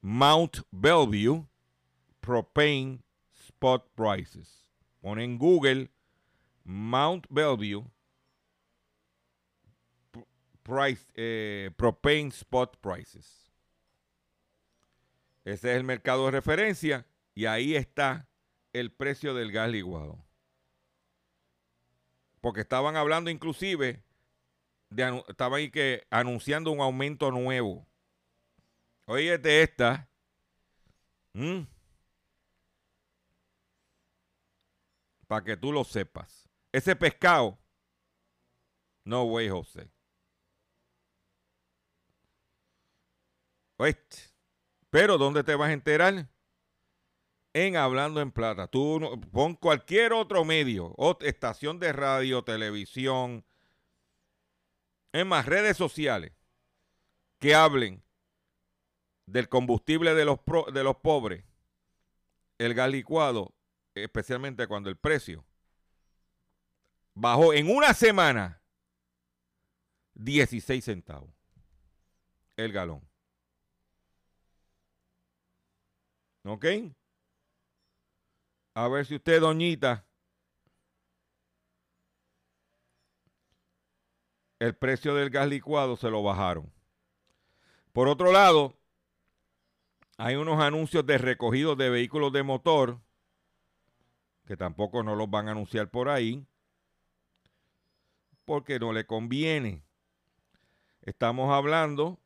[0.00, 1.46] Mount Bellevue
[2.20, 3.00] Propane
[3.46, 4.68] Spot Prices.
[5.00, 5.90] Pone en Google
[6.64, 7.84] Mount Bellevue
[10.62, 13.52] price, eh, Propane Spot Prices.
[15.44, 18.28] Ese es el mercado de referencia y ahí está
[18.72, 20.24] el precio del gas licuado.
[22.40, 24.02] Porque estaban hablando inclusive,
[24.90, 27.86] de, estaban ahí que anunciando un aumento nuevo.
[29.06, 30.08] Óyete esta.
[35.26, 36.48] Para que tú lo sepas.
[36.72, 37.58] Ese pescado.
[39.04, 39.91] No way, José.
[44.90, 46.28] Pero ¿dónde te vas a enterar?
[47.54, 48.66] En Hablando en Plata.
[48.66, 53.44] Tú no- pon cualquier otro medio, estación de radio, televisión,
[55.12, 56.32] en más redes sociales
[57.38, 58.02] que hablen
[59.26, 60.38] del combustible de los,
[60.72, 61.44] de los pobres,
[62.58, 63.54] el gas licuado,
[63.94, 65.44] especialmente cuando el precio
[67.14, 68.62] bajó en una semana
[70.14, 71.30] 16 centavos
[72.56, 73.11] el galón.
[76.44, 76.66] ¿Ok?
[78.74, 80.06] A ver si usted, doñita,
[84.58, 86.72] el precio del gas licuado se lo bajaron.
[87.92, 88.74] Por otro lado,
[90.16, 93.00] hay unos anuncios de recogidos de vehículos de motor
[94.46, 96.46] que tampoco no los van a anunciar por ahí
[98.44, 99.84] porque no le conviene.
[101.02, 102.20] Estamos hablando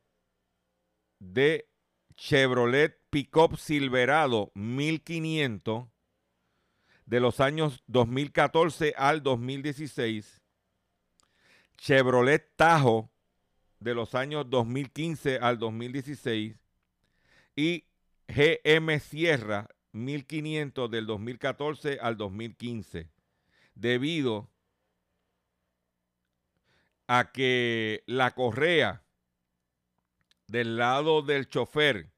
[1.18, 1.68] de
[2.16, 5.88] Chevrolet Pickup Silverado 1500
[7.06, 10.42] de los años 2014 al 2016.
[11.78, 13.10] Chevrolet Tajo
[13.80, 16.56] de los años 2015 al 2016
[17.56, 17.86] y
[18.28, 23.08] GM Sierra 1500 del 2014 al 2015
[23.74, 24.50] debido
[27.06, 29.02] a que la correa
[30.48, 32.14] del lado del chofer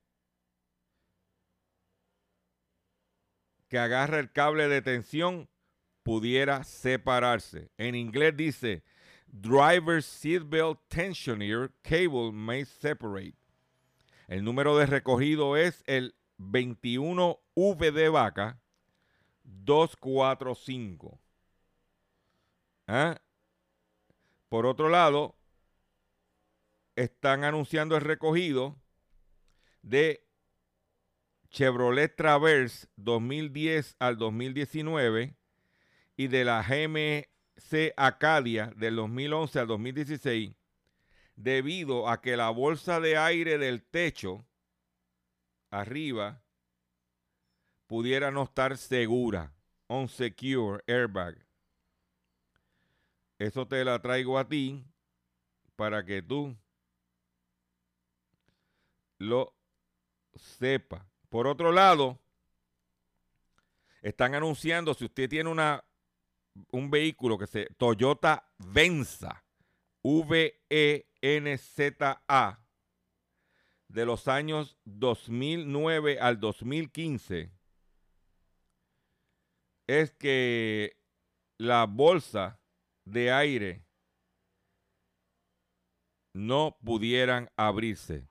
[3.69, 5.49] que agarra el cable de tensión
[6.03, 7.71] pudiera separarse.
[7.77, 8.83] En inglés dice
[9.27, 13.37] driver seatbelt tensioner cable may separate.
[14.27, 18.61] El número de recogido es el 21V de vaca
[19.45, 21.21] 245.
[22.87, 23.21] ¿Ah?
[24.49, 25.37] Por otro lado,
[26.97, 28.77] están anunciando el recogido
[29.83, 30.28] de
[31.51, 35.37] Chevrolet Traverse 2010 al 2019
[36.17, 40.55] y de la GMC Acadia del 2011 al 2016
[41.37, 44.45] debido a que la bolsa de aire del techo
[45.71, 46.43] arriba
[47.87, 49.55] pudiera no estar segura.
[49.91, 51.47] Unsecure airbag.
[53.39, 54.85] Eso te la traigo a ti
[55.77, 56.55] para que tú
[59.19, 59.55] lo
[60.35, 61.07] sepas.
[61.29, 62.19] Por otro lado,
[64.03, 65.85] están anunciando si usted tiene una
[66.71, 69.45] un vehículo que se Toyota Venza
[70.03, 72.61] V E N Z A
[73.89, 77.53] de los años 2009 al 2015
[79.87, 80.97] es que
[81.57, 82.61] la bolsa
[83.05, 83.85] de aire
[86.35, 88.29] no pudieran abrirse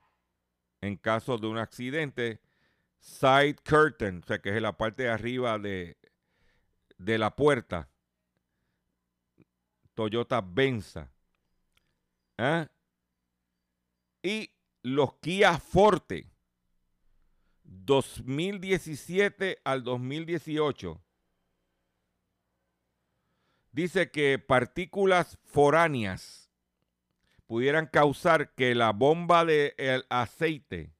[0.81, 2.39] en caso de un accidente
[2.99, 5.97] side curtain, o sea que es la parte de arriba de,
[6.97, 7.89] de la puerta
[9.93, 11.11] Toyota Venza.
[12.37, 12.69] ¿Ah?
[14.21, 14.51] Y
[14.83, 16.29] los Kia Forte
[17.63, 21.01] 2017 al 2018
[23.71, 26.51] dice que partículas foráneas
[27.47, 30.96] pudieran causar que la bomba de aceite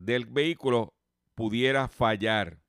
[0.00, 0.92] del vehículo
[1.36, 2.60] pudiera fallar.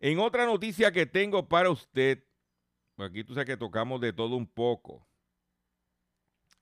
[0.00, 2.24] En otra noticia que tengo para usted,
[2.96, 5.06] aquí tú sabes que tocamos de todo un poco.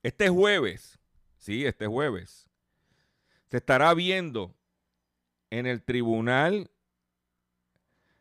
[0.03, 0.99] Este jueves,
[1.37, 2.49] sí, este jueves,
[3.51, 4.55] se estará viendo
[5.51, 6.71] en el Tribunal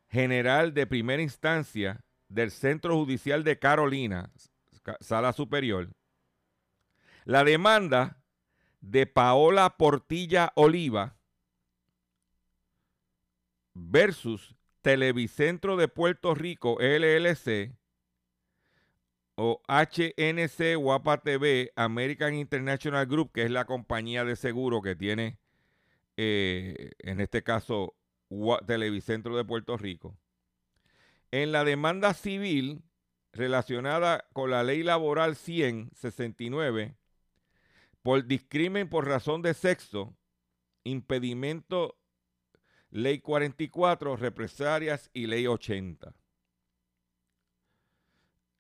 [0.10, 4.32] General de Primera Instancia del Centro Judicial de Carolina,
[5.02, 5.90] Sala Superior,
[7.26, 8.24] la demanda
[8.80, 11.18] de Paola Portilla Oliva
[13.74, 17.76] versus Televicentro de Puerto Rico LLC
[19.40, 25.38] o HNC Guapa TV American International Group, que es la compañía de seguro que tiene,
[26.18, 27.96] eh, en este caso,
[28.66, 30.18] Televicentro de Puerto Rico.
[31.30, 32.82] En la demanda civil
[33.32, 36.98] relacionada con la ley laboral 10069
[38.02, 40.18] por discrimen por razón de sexo,
[40.84, 42.00] impedimento
[42.90, 46.16] Ley 44, represalias y Ley 80.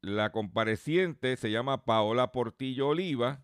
[0.01, 3.43] La compareciente se llama Paola Portillo Oliva.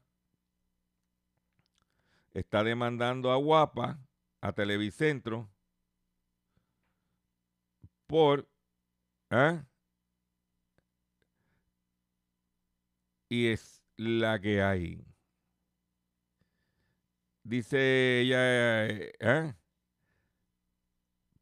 [2.33, 3.99] Está demandando a Guapa,
[4.41, 5.49] a Televicentro,
[8.07, 8.47] por...
[9.29, 9.65] ¿ah?
[13.29, 15.05] Y es la que hay.
[17.43, 18.87] Dice ella...
[18.87, 19.55] ¿eh?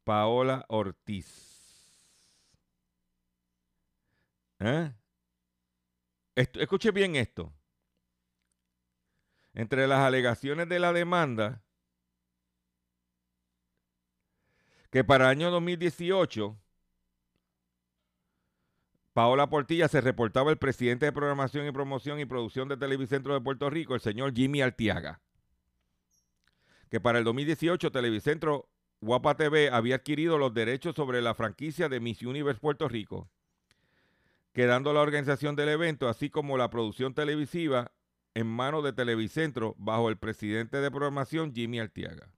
[0.04, 1.52] Paola Ortiz.
[4.58, 4.92] ¿Eh?
[6.34, 7.52] Escuche bien esto.
[9.54, 11.62] Entre las alegaciones de la demanda,
[14.90, 16.58] que para el año 2018,
[19.12, 23.42] Paola Portilla se reportaba el presidente de programación y promoción y producción de Televicentro de
[23.42, 25.20] Puerto Rico, el señor Jimmy Altiaga.
[26.90, 32.00] Que para el 2018 Televicentro Guapa TV había adquirido los derechos sobre la franquicia de
[32.00, 33.30] Miss Universe Puerto Rico,
[34.52, 37.92] quedando la organización del evento, así como la producción televisiva,
[38.34, 42.30] en manos de Televicentro bajo el presidente de programación Jimmy Artiaga.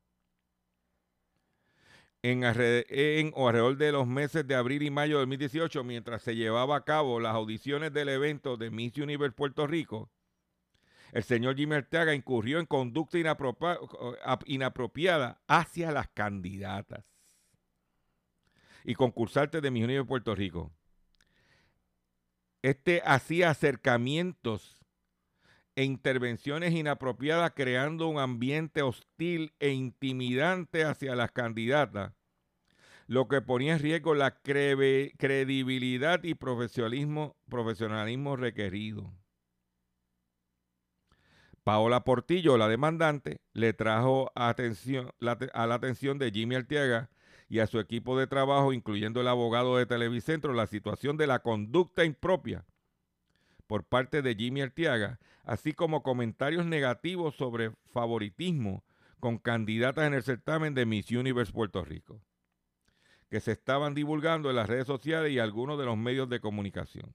[2.22, 2.42] En,
[3.34, 6.84] o alrededor de los meses de abril y mayo de 2018, mientras se llevaba a
[6.84, 10.10] cabo las audiciones del evento de Miss Universe Puerto Rico,
[11.12, 13.18] el señor Jimmy Arteaga incurrió en conducta
[14.46, 17.04] inapropiada hacia las candidatas
[18.84, 20.72] y concursantes de Miss de Puerto Rico.
[22.64, 24.82] Este hacía acercamientos
[25.76, 32.14] e intervenciones inapropiadas creando un ambiente hostil e intimidante hacia las candidatas,
[33.06, 39.12] lo que ponía en riesgo la credibilidad y profesionalismo, profesionalismo requerido.
[41.64, 44.54] Paola Portillo, la demandante, le trajo a
[45.20, 47.10] la atención de Jimmy Arteaga
[47.48, 51.40] y a su equipo de trabajo, incluyendo el abogado de Televicentro, la situación de la
[51.40, 52.64] conducta impropia
[53.66, 58.84] por parte de Jimmy Arteaga, así como comentarios negativos sobre favoritismo
[59.20, 62.20] con candidatas en el certamen de Miss Universe Puerto Rico,
[63.30, 67.14] que se estaban divulgando en las redes sociales y algunos de los medios de comunicación.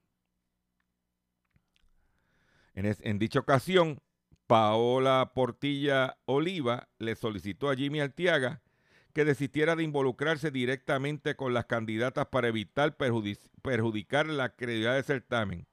[2.74, 4.00] En, en dicha ocasión,
[4.48, 8.64] Paola Portilla Oliva le solicitó a Jimmy Artiaga
[9.14, 15.04] que desistiera de involucrarse directamente con las candidatas para evitar perjudic- perjudicar la credibilidad del
[15.04, 15.68] certamen.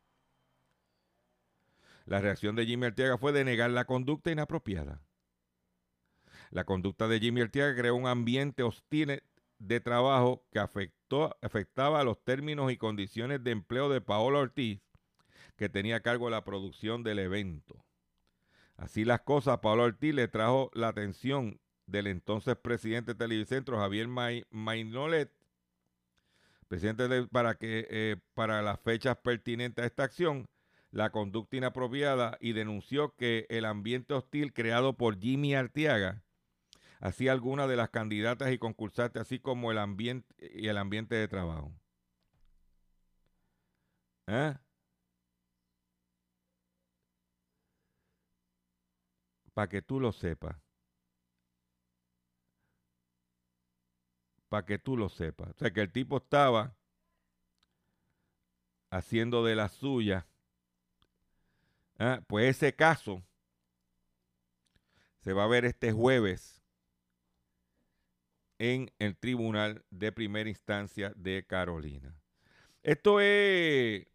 [2.07, 5.03] La reacción de Jimmy Arteaga fue de negar la conducta inapropiada.
[6.51, 9.23] La conducta de Jimmy Arteaga creó un ambiente hostil
[9.59, 14.81] de trabajo que afectó, afectaba los términos y condiciones de empleo de Paola Ortiz,
[15.57, 17.85] que tenía a cargo la producción del evento.
[18.77, 24.09] Así las cosas, Paola Ortiz le trajo la atención del entonces presidente de Televicentro, Javier
[24.09, 25.33] Mainolet,
[26.69, 30.47] presidente de- para que eh, para las fechas pertinentes a esta acción,
[30.91, 36.23] la conducta inapropiada y denunció que el ambiente hostil creado por Jimmy Arteaga
[37.01, 41.29] hacía algunas de las candidatas y concursantes, así como el ambiente y el ambiente de
[41.29, 41.73] trabajo.
[44.27, 44.55] ¿Eh?
[49.55, 50.66] Para que tú lo sepas.
[54.57, 55.51] Para que tú lo sepas.
[55.51, 56.75] O sea, que el tipo estaba
[58.91, 60.27] haciendo de la suya.
[61.99, 63.23] Ah, Pues ese caso
[65.21, 66.63] se va a ver este jueves
[68.59, 72.19] en el Tribunal de Primera Instancia de Carolina.
[72.83, 74.07] Esto es,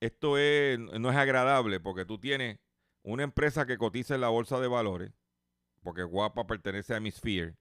[0.00, 2.58] esto es, no es agradable porque tú tienes
[3.02, 5.12] una empresa que cotiza en la bolsa de valores,
[5.82, 7.56] porque Guapa pertenece a Misphere.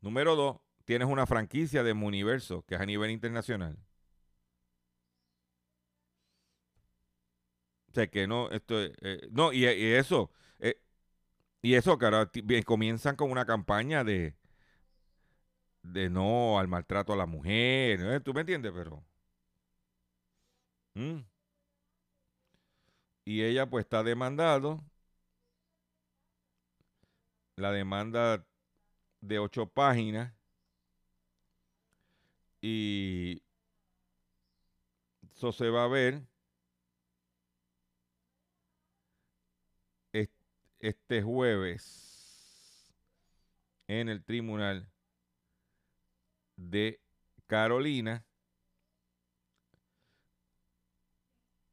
[0.00, 3.78] Número dos, tienes una franquicia de Muniverso, que es a nivel internacional.
[7.90, 10.80] O sea, que no, esto es, eh, no, y, eso, eh,
[11.62, 11.98] y eso,
[12.32, 14.36] ti- bien, comienzan con una campaña de,
[15.82, 18.20] de no al maltrato a la mujer, ¿eh?
[18.20, 18.72] ¿tú me entiendes?
[18.74, 19.04] Pero...
[20.94, 21.24] ¿Mm?
[23.24, 24.84] Y ella pues está demandado.
[27.56, 28.46] La demanda
[29.20, 30.32] de ocho páginas.
[32.62, 33.42] Y
[35.34, 36.22] eso se va a ver
[40.12, 40.28] es-
[40.80, 42.92] este jueves
[43.88, 44.88] en el tribunal
[46.56, 47.00] de
[47.46, 48.26] Carolina.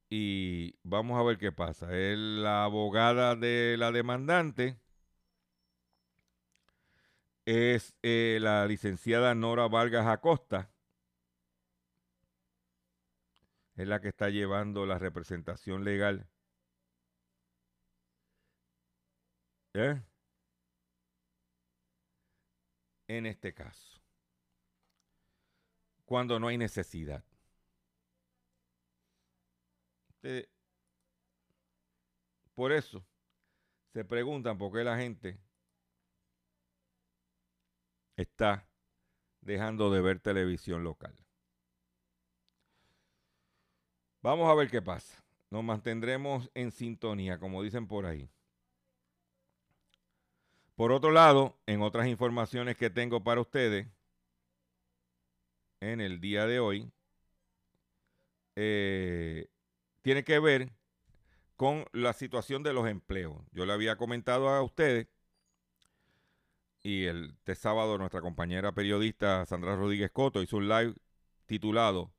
[0.10, 1.88] Y vamos a ver qué pasa.
[1.98, 4.80] Es la abogada de la demandante
[7.46, 10.70] es eh, la licenciada Nora Vargas Acosta.
[13.76, 16.28] Es la que está llevando la representación legal.
[19.74, 20.02] ¿Eh?
[23.08, 24.02] En este caso.
[26.06, 27.24] Cuando no hay necesidad.
[32.56, 33.06] Por eso
[33.94, 35.38] se preguntan por qué la gente
[38.16, 38.68] está
[39.42, 41.16] dejando de ver televisión local.
[44.22, 45.24] Vamos a ver qué pasa.
[45.52, 48.30] Nos mantendremos en sintonía, como dicen por ahí.
[50.76, 53.88] Por otro lado, en otras informaciones que tengo para ustedes,
[55.80, 56.92] en el día de hoy,
[58.56, 59.48] eh,
[60.02, 60.72] tiene que ver
[61.56, 63.38] con la situación de los empleos.
[63.52, 65.08] Yo le había comentado a ustedes
[66.86, 70.94] y el este sábado nuestra compañera periodista Sandra Rodríguez Coto hizo un live
[71.48, 72.14] titulado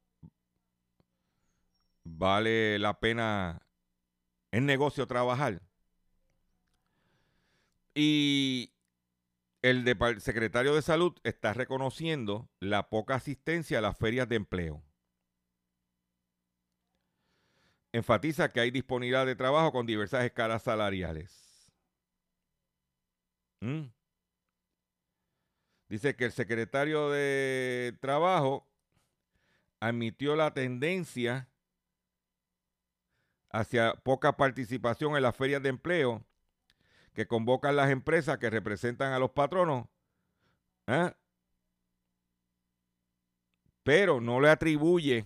[2.03, 3.62] ¿Vale la pena
[4.51, 5.62] en negocio trabajar?
[7.95, 8.73] Y
[9.62, 9.85] el
[10.21, 14.83] secretario de salud está reconociendo la poca asistencia a las ferias de empleo.
[17.93, 21.71] Enfatiza que hay disponibilidad de trabajo con diversas escalas salariales.
[23.61, 23.96] ¿Mm?
[25.89, 28.66] Dice que el secretario de Trabajo
[29.80, 31.49] admitió la tendencia
[33.51, 36.26] hacia poca participación en las ferias de empleo
[37.14, 39.87] que convocan las empresas que representan a los patronos,
[40.87, 41.16] ¿ah?
[43.82, 45.24] pero no le atribuye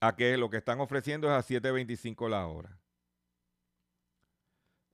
[0.00, 2.78] a que lo que están ofreciendo es a 7.25 la hora.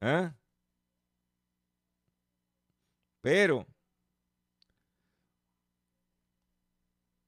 [0.00, 0.34] ¿Ah?
[3.20, 3.66] Pero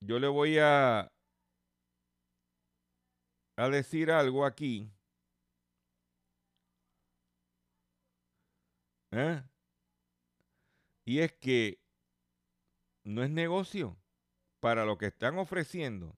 [0.04, 1.10] yo le voy a,
[3.56, 4.90] a decir algo aquí.
[9.12, 9.42] ¿eh?
[11.04, 11.78] Y es que
[13.04, 13.96] no es negocio
[14.60, 16.16] para lo que están ofreciendo.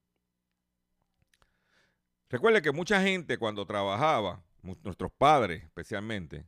[2.28, 6.44] Recuerde que mucha gente cuando trabajaba, nuestros padres especialmente,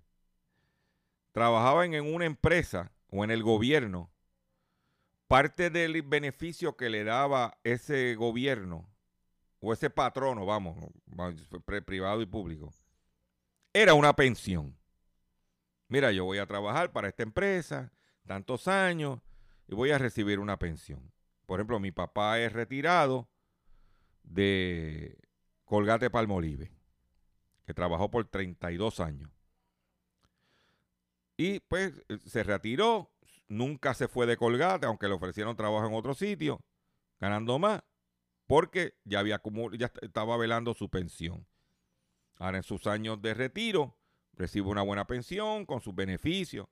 [1.33, 4.11] trabajaban en una empresa o en el gobierno,
[5.29, 8.89] parte del beneficio que le daba ese gobierno
[9.61, 10.77] o ese patrono, vamos,
[11.85, 12.73] privado y público,
[13.73, 14.77] era una pensión.
[15.89, 17.93] Mira, yo voy a trabajar para esta empresa
[18.27, 19.21] tantos años
[19.67, 21.13] y voy a recibir una pensión.
[21.47, 23.29] Por ejemplo, mi papá es retirado
[24.23, 25.19] de
[25.65, 26.73] Colgate Palmolive,
[27.65, 29.31] que trabajó por 32 años.
[31.37, 33.11] Y pues se retiró,
[33.49, 36.61] nunca se fue de Colgate, aunque le ofrecieron trabajo en otro sitio,
[37.21, 37.83] ganando más,
[38.47, 39.41] porque ya, había
[39.79, 41.47] ya est- estaba velando su pensión.
[42.37, 43.97] Ahora en sus años de retiro,
[44.35, 46.67] recibe una buena pensión con sus beneficios.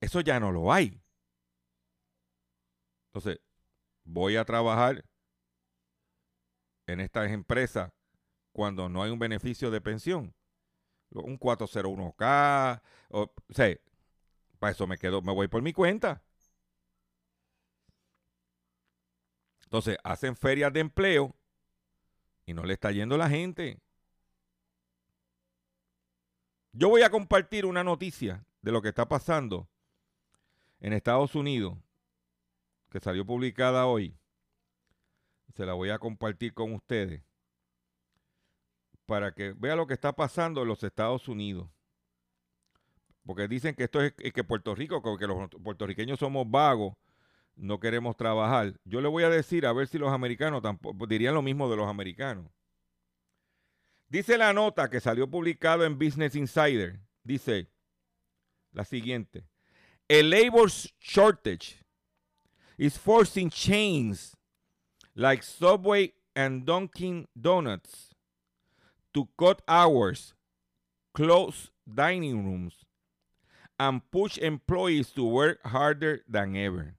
[0.00, 1.00] Eso ya no lo hay.
[3.06, 3.40] Entonces,
[4.04, 5.04] voy a trabajar
[6.86, 7.92] en estas empresas
[8.52, 10.34] cuando no hay un beneficio de pensión.
[11.10, 13.76] Un 401k, o, o sea,
[14.62, 16.22] para eso me quedo, me voy por mi cuenta.
[19.64, 21.34] Entonces, hacen ferias de empleo
[22.46, 23.80] y no le está yendo la gente.
[26.70, 29.68] Yo voy a compartir una noticia de lo que está pasando
[30.78, 31.76] en Estados Unidos,
[32.88, 34.16] que salió publicada hoy.
[35.56, 37.24] Se la voy a compartir con ustedes
[39.06, 41.68] para que vea lo que está pasando en los Estados Unidos.
[43.24, 46.94] Porque dicen que esto es que Puerto Rico, que los puertorriqueños somos vagos,
[47.56, 48.74] no queremos trabajar.
[48.84, 51.76] Yo le voy a decir a ver si los americanos tampoco dirían lo mismo de
[51.76, 52.50] los americanos.
[54.08, 57.70] Dice la nota que salió publicado en Business Insider, dice
[58.72, 59.44] la siguiente:
[60.08, 60.68] El labor
[61.00, 61.82] shortage
[62.76, 64.36] is forcing chains
[65.14, 68.14] like Subway and Dunkin' Donuts
[69.12, 70.34] to cut hours,
[71.14, 72.81] close dining rooms,
[73.82, 76.94] and push employees to work harder than ever.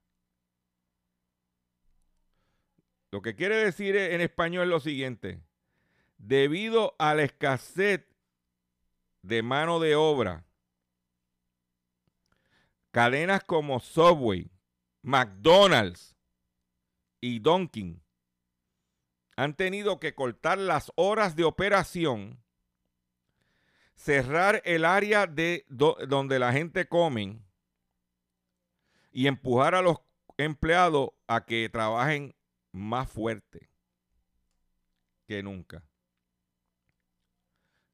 [3.09, 5.39] Lo que quiere decir en español es lo siguiente.
[6.17, 8.01] Debido a la escasez
[9.21, 10.45] de mano de obra,
[12.91, 14.51] cadenas como Subway,
[15.03, 16.17] McDonald's
[17.21, 18.01] y Dunkin'
[19.37, 22.42] han tenido que cortar las horas de operación,
[23.95, 27.39] cerrar el área de do- donde la gente come
[29.11, 29.97] y empujar a los
[30.37, 32.35] empleados a que trabajen
[32.71, 33.69] más fuerte
[35.27, 35.83] que nunca.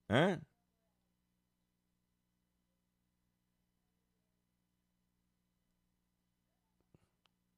[0.09, 0.39] ¿Eh?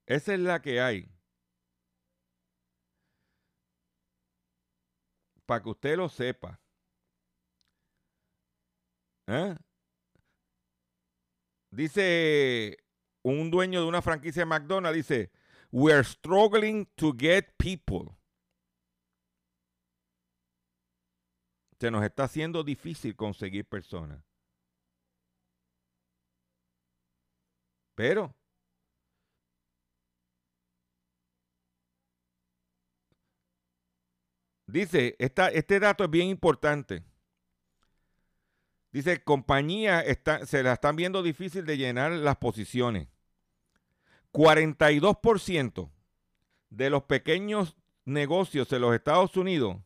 [0.05, 1.09] Esa es la que hay.
[5.45, 6.59] Para que usted lo sepa.
[9.27, 9.55] ¿Eh?
[11.71, 12.77] Dice
[13.23, 15.31] un dueño de una franquicia de McDonald's, dice,
[15.71, 18.15] we are struggling to get people.
[21.79, 24.23] Se nos está haciendo difícil conseguir personas.
[27.95, 28.35] Pero
[34.67, 37.03] dice, esta, este dato es bien importante.
[38.91, 40.05] Dice, compañías
[40.45, 43.07] se la están viendo difícil de llenar las posiciones.
[44.33, 45.89] 42%
[46.69, 47.75] de los pequeños
[48.05, 49.77] negocios en los Estados Unidos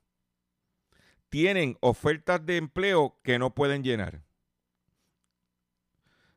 [1.29, 4.23] tienen ofertas de empleo que no pueden llenar.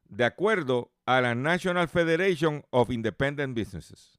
[0.05, 4.19] De acuerdo a la National Federation of Independent Businesses.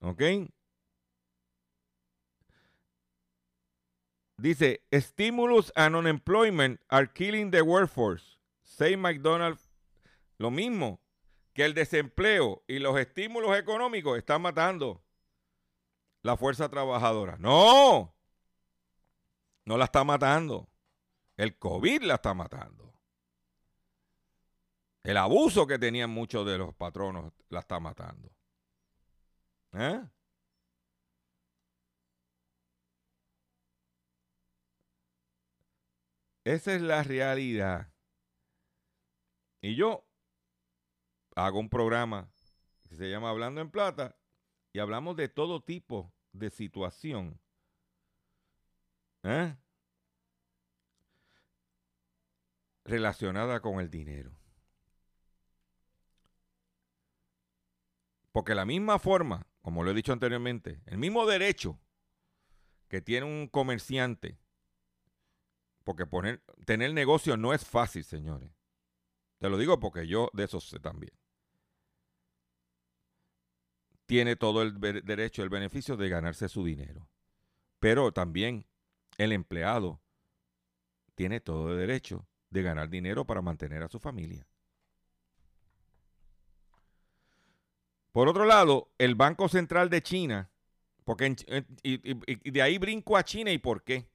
[0.00, 0.22] ¿Ok?
[4.38, 8.38] Dice, stimulus and unemployment are killing the workforce.
[8.62, 9.68] Say McDonald's.
[10.38, 11.00] Lo mismo
[11.52, 15.02] que el desempleo y los estímulos económicos están matando
[16.22, 17.36] la fuerza trabajadora.
[17.40, 18.14] No,
[19.64, 20.68] no la está matando.
[21.36, 22.94] El COVID la está matando.
[25.02, 28.30] El abuso que tenían muchos de los patronos la está matando.
[29.72, 30.00] ¿Eh?
[36.48, 37.92] Esa es la realidad.
[39.60, 40.06] Y yo
[41.36, 42.32] hago un programa
[42.88, 44.16] que se llama Hablando en Plata
[44.72, 47.38] y hablamos de todo tipo de situación.
[49.24, 49.54] ¿eh?
[52.84, 54.32] relacionada con el dinero.
[58.32, 61.78] Porque la misma forma, como lo he dicho anteriormente, el mismo derecho
[62.88, 64.38] que tiene un comerciante,
[65.88, 68.50] porque poner, tener negocio no es fácil, señores.
[69.38, 71.14] Te lo digo porque yo de eso sé también.
[74.04, 77.08] Tiene todo el derecho, el beneficio de ganarse su dinero.
[77.80, 78.66] Pero también
[79.18, 80.00] el empleado
[81.14, 84.46] tiene todo el derecho de ganar dinero para mantener a su familia.
[88.12, 90.50] Por otro lado, el Banco Central de China,
[91.04, 91.36] porque
[91.82, 92.00] y-
[92.48, 94.08] y de ahí brinco a China y por qué.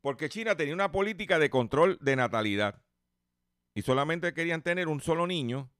[0.00, 2.82] Porque China tenía una política de control de natalidad
[3.74, 5.70] y solamente querían tener un solo niño,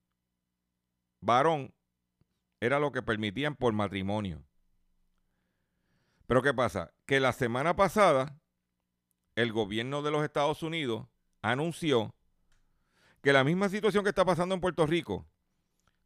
[1.20, 1.74] varón,
[2.60, 4.44] era lo que permitían por matrimonio.
[6.26, 6.92] Pero ¿qué pasa?
[7.06, 8.38] Que la semana pasada
[9.34, 11.06] el gobierno de los Estados Unidos
[11.42, 12.14] anunció
[13.22, 15.26] que la misma situación que está pasando en Puerto Rico,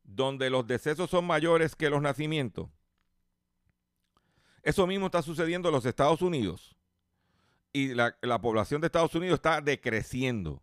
[0.03, 2.69] donde los decesos son mayores que los nacimientos,
[4.63, 6.77] eso mismo está sucediendo en los Estados Unidos.
[7.73, 10.63] Y la, la población de Estados Unidos está decreciendo.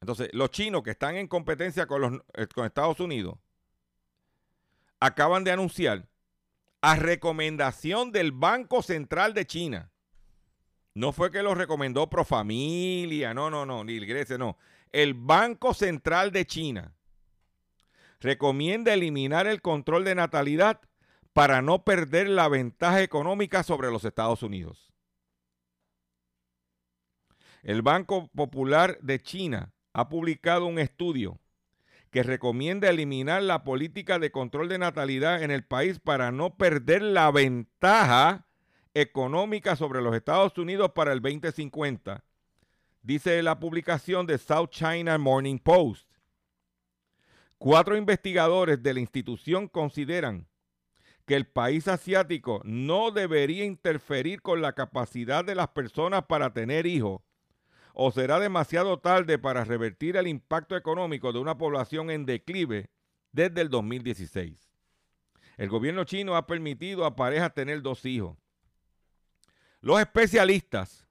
[0.00, 3.38] Entonces, los chinos que están en competencia con, los, eh, con Estados Unidos
[4.98, 6.08] acaban de anunciar
[6.80, 9.92] a recomendación del Banco Central de China.
[10.94, 14.58] No fue que lo recomendó Profamilia, no, no, no, ni el Grecia, no.
[14.90, 16.94] El Banco Central de China
[18.20, 20.80] recomienda eliminar el control de natalidad
[21.32, 24.91] para no perder la ventaja económica sobre los Estados Unidos.
[27.62, 31.38] El Banco Popular de China ha publicado un estudio
[32.10, 37.02] que recomienda eliminar la política de control de natalidad en el país para no perder
[37.02, 38.48] la ventaja
[38.94, 42.24] económica sobre los Estados Unidos para el 2050,
[43.00, 46.10] dice la publicación de South China Morning Post.
[47.58, 50.48] Cuatro investigadores de la institución consideran
[51.26, 56.86] que el país asiático no debería interferir con la capacidad de las personas para tener
[56.86, 57.22] hijos
[57.94, 62.90] o será demasiado tarde para revertir el impacto económico de una población en declive
[63.32, 64.72] desde el 2016.
[65.56, 68.36] El gobierno chino ha permitido a parejas tener dos hijos.
[69.80, 71.06] Los especialistas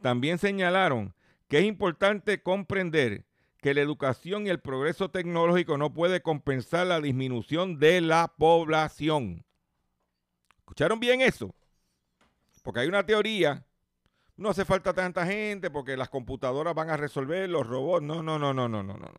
[0.00, 1.14] también señalaron
[1.48, 3.26] que es importante comprender
[3.60, 9.44] que la educación y el progreso tecnológico no puede compensar la disminución de la población.
[10.58, 11.54] ¿Escucharon bien eso?
[12.62, 13.66] Porque hay una teoría,
[14.40, 18.38] no hace falta tanta gente porque las computadoras van a resolver, los robots, no, no,
[18.38, 19.10] no, no, no, no, no.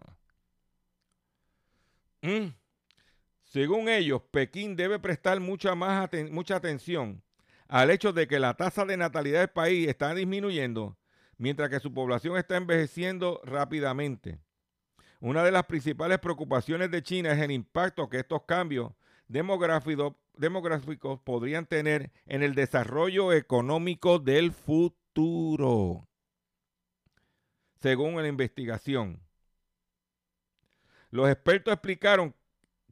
[2.24, 2.56] Mm.
[3.44, 7.22] Según ellos, Pekín debe prestar mucha más mucha atención
[7.68, 10.98] al hecho de que la tasa de natalidad del país está disminuyendo
[11.38, 14.40] mientras que su población está envejeciendo rápidamente.
[15.20, 18.92] Una de las principales preocupaciones de China es el impacto que estos cambios
[19.28, 25.01] demográficos podrían tener en el desarrollo económico del futuro.
[27.80, 29.22] Según la investigación,
[31.10, 32.36] los expertos explicaron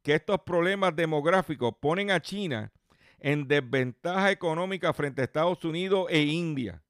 [0.03, 2.71] que estos problemas demográficos ponen a China
[3.19, 6.83] en desventaja económica frente a Estados Unidos e India.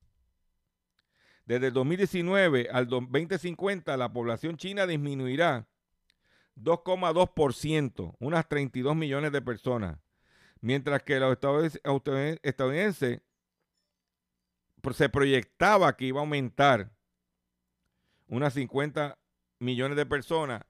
[1.45, 5.67] Desde el 2019 al 2050, la población china disminuirá
[6.55, 9.97] 2,2%, unas 32 millones de personas,
[10.61, 13.21] mientras que los estadounidenses-
[14.93, 16.91] se proyectaba que iba a aumentar
[18.27, 19.17] unas 50
[19.59, 20.63] millones de personas,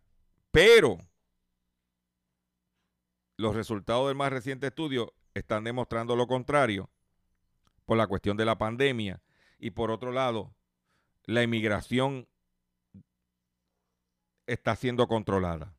[0.52, 0.98] pero
[3.38, 6.90] los resultados del más reciente estudio están demostrando lo contrario
[7.86, 9.22] por la cuestión de la pandemia
[9.58, 10.54] y por otro lado,
[11.24, 12.28] la inmigración
[14.48, 15.76] está siendo controlada.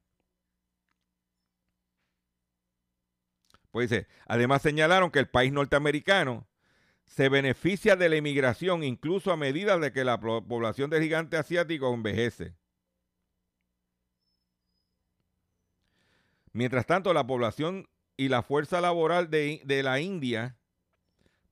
[3.71, 6.50] Pues además señalaron que el país norteamericano
[7.11, 11.37] se beneficia de la inmigración incluso a medida de que la po- población del gigante
[11.37, 12.55] asiático envejece.
[16.53, 20.57] Mientras tanto, la población y la fuerza laboral de, de la India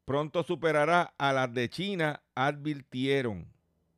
[0.04, 3.52] pronto superará a las de China, advirtieron.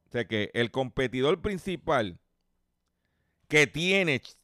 [0.08, 2.18] O sea que el competidor principal
[3.48, 4.36] que tiene Ch-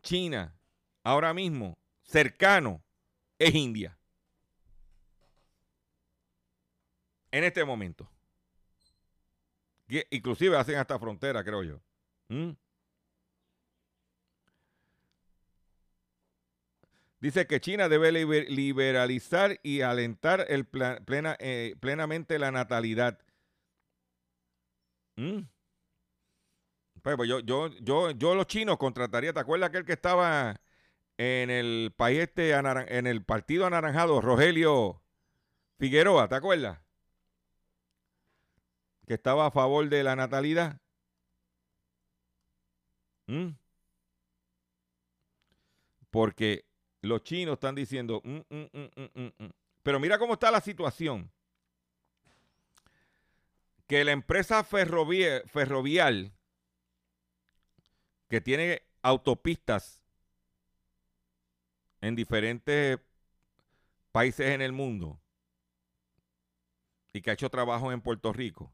[0.00, 0.54] China
[1.04, 2.82] ahora mismo cercano
[3.38, 3.98] es India.
[7.32, 8.08] En este momento.
[10.10, 11.80] Inclusive hacen hasta frontera, creo yo.
[12.28, 12.50] ¿Mm?
[17.20, 23.18] Dice que China debe liber- liberalizar y alentar el plena- eh, plenamente la natalidad.
[25.16, 25.42] ¿Mm?
[27.02, 30.60] Pues, pues yo, yo, yo, yo los chinos contrataría, ¿te acuerdas aquel que estaba
[31.16, 35.02] en el país este, en el partido anaranjado, Rogelio,
[35.78, 36.81] Figueroa, ¿te acuerdas?
[39.06, 40.80] Que estaba a favor de la natalidad.
[43.26, 43.48] ¿Mm?
[46.10, 46.64] Porque
[47.00, 49.50] los chinos están diciendo, "Mm, mm, mm, mm, mm, mm".
[49.82, 51.30] pero mira cómo está la situación.
[53.86, 56.32] Que la empresa ferrovia- ferrovial
[58.28, 60.00] que tiene autopistas
[62.00, 62.98] en diferentes
[64.12, 65.20] países en el mundo
[67.12, 68.72] y que ha hecho trabajo en Puerto Rico,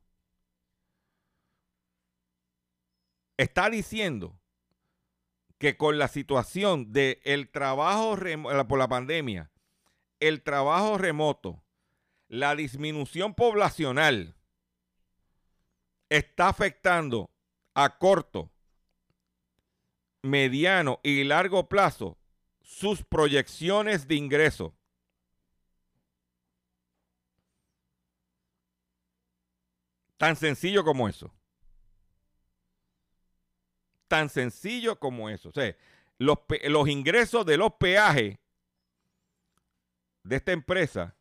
[3.39, 4.39] está diciendo
[5.59, 8.16] que con la situación del el trabajo
[8.68, 9.51] por la pandemia,
[10.20, 11.64] el trabajo remoto,
[12.28, 14.36] la disminución poblacional
[16.11, 17.30] está afectando
[17.74, 18.51] a corto,
[20.22, 22.18] mediano y largo plazo
[22.61, 24.72] sus proyecciones de ingresos.
[30.16, 31.38] Tan sencillo como eso.
[34.09, 35.51] Tan sencillo como eso.
[35.51, 35.77] O sea,
[36.19, 38.39] los, los ingresos de los peajes
[40.25, 41.15] de esta empresa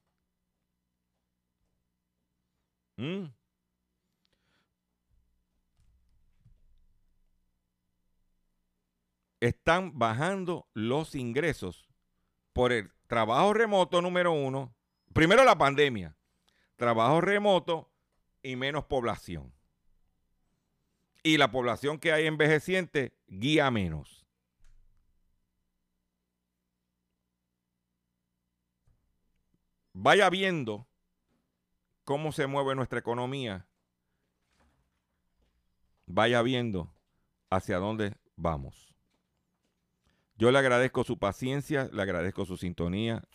[9.40, 11.88] están bajando los ingresos
[12.54, 14.76] por el trabajo remoto número uno.
[15.14, 16.18] Primero la pandemia,
[16.76, 17.92] trabajo remoto
[18.42, 19.57] y menos población.
[21.28, 24.26] Y la población que hay envejeciente guía menos.
[29.92, 30.88] Vaya viendo
[32.06, 33.68] cómo se mueve nuestra economía.
[36.06, 36.96] Vaya viendo
[37.50, 38.96] hacia dónde vamos.
[40.38, 43.28] Yo le agradezco su paciencia, le agradezco su sintonía.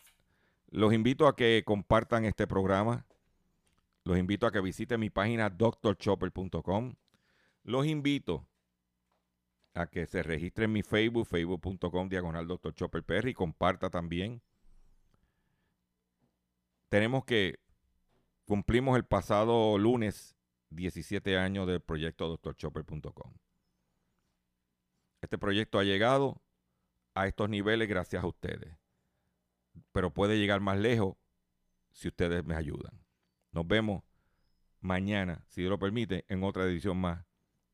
[0.70, 3.04] Los invito a que compartan este programa.
[4.04, 6.94] Los invito a que visiten mi página drchopper.com.
[7.64, 8.48] Los invito
[9.74, 12.74] a que se registren en mi Facebook, facebook.com diagonal Dr.
[13.26, 14.42] Y comparta también.
[16.88, 17.58] Tenemos que,
[18.44, 20.36] cumplimos el pasado lunes
[20.70, 23.32] 17 años del proyecto drchopper.com.
[25.22, 26.42] Este proyecto ha llegado
[27.14, 28.76] a estos niveles gracias a ustedes.
[29.92, 31.16] Pero puede llegar más lejos
[31.92, 32.92] si ustedes me ayudan.
[33.52, 34.02] Nos vemos
[34.80, 37.24] mañana, si Dios lo permite, en otra edición más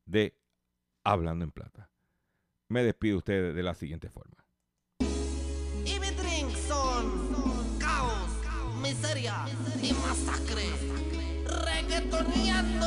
[0.09, 0.35] de
[1.03, 1.91] Hablando en Plata.
[2.67, 4.45] Me despido de ustedes de la siguiente forma.
[5.85, 8.29] Y mi drink son caos,
[8.81, 9.45] miseria
[9.81, 10.65] y masacre.
[11.45, 12.85] Reggaetoneando.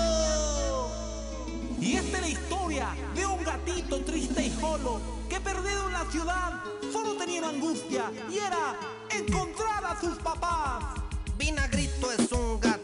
[1.80, 6.04] Y esta es la historia de un gatito triste y solo que perdido en la
[6.10, 6.62] ciudad
[6.92, 8.78] solo tenía una angustia y era
[9.10, 11.00] encontrar a sus papás.
[11.36, 12.81] Vinagrito es un gatito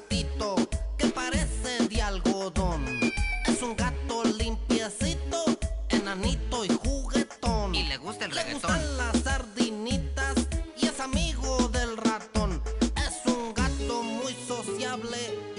[6.24, 7.74] y juguetón.
[7.74, 8.70] Y le gusta el Le reggaetón.
[8.72, 10.34] gustan las sardinitas
[10.76, 12.62] y es amigo del ratón.
[12.96, 15.16] Es un gato muy sociable,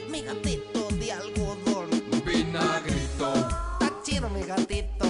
[0.10, 1.90] mi gatito de algodón.
[2.26, 3.34] Vinagrito,
[3.80, 5.06] Está chido mi gatito.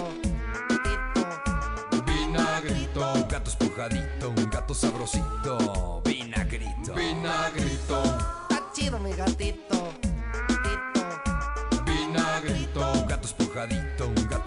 [0.70, 2.04] gatito.
[2.06, 5.58] vinagrito, Un gato espujadito, un gato sabrosito,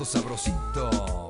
[0.04, 1.21] sabrosito,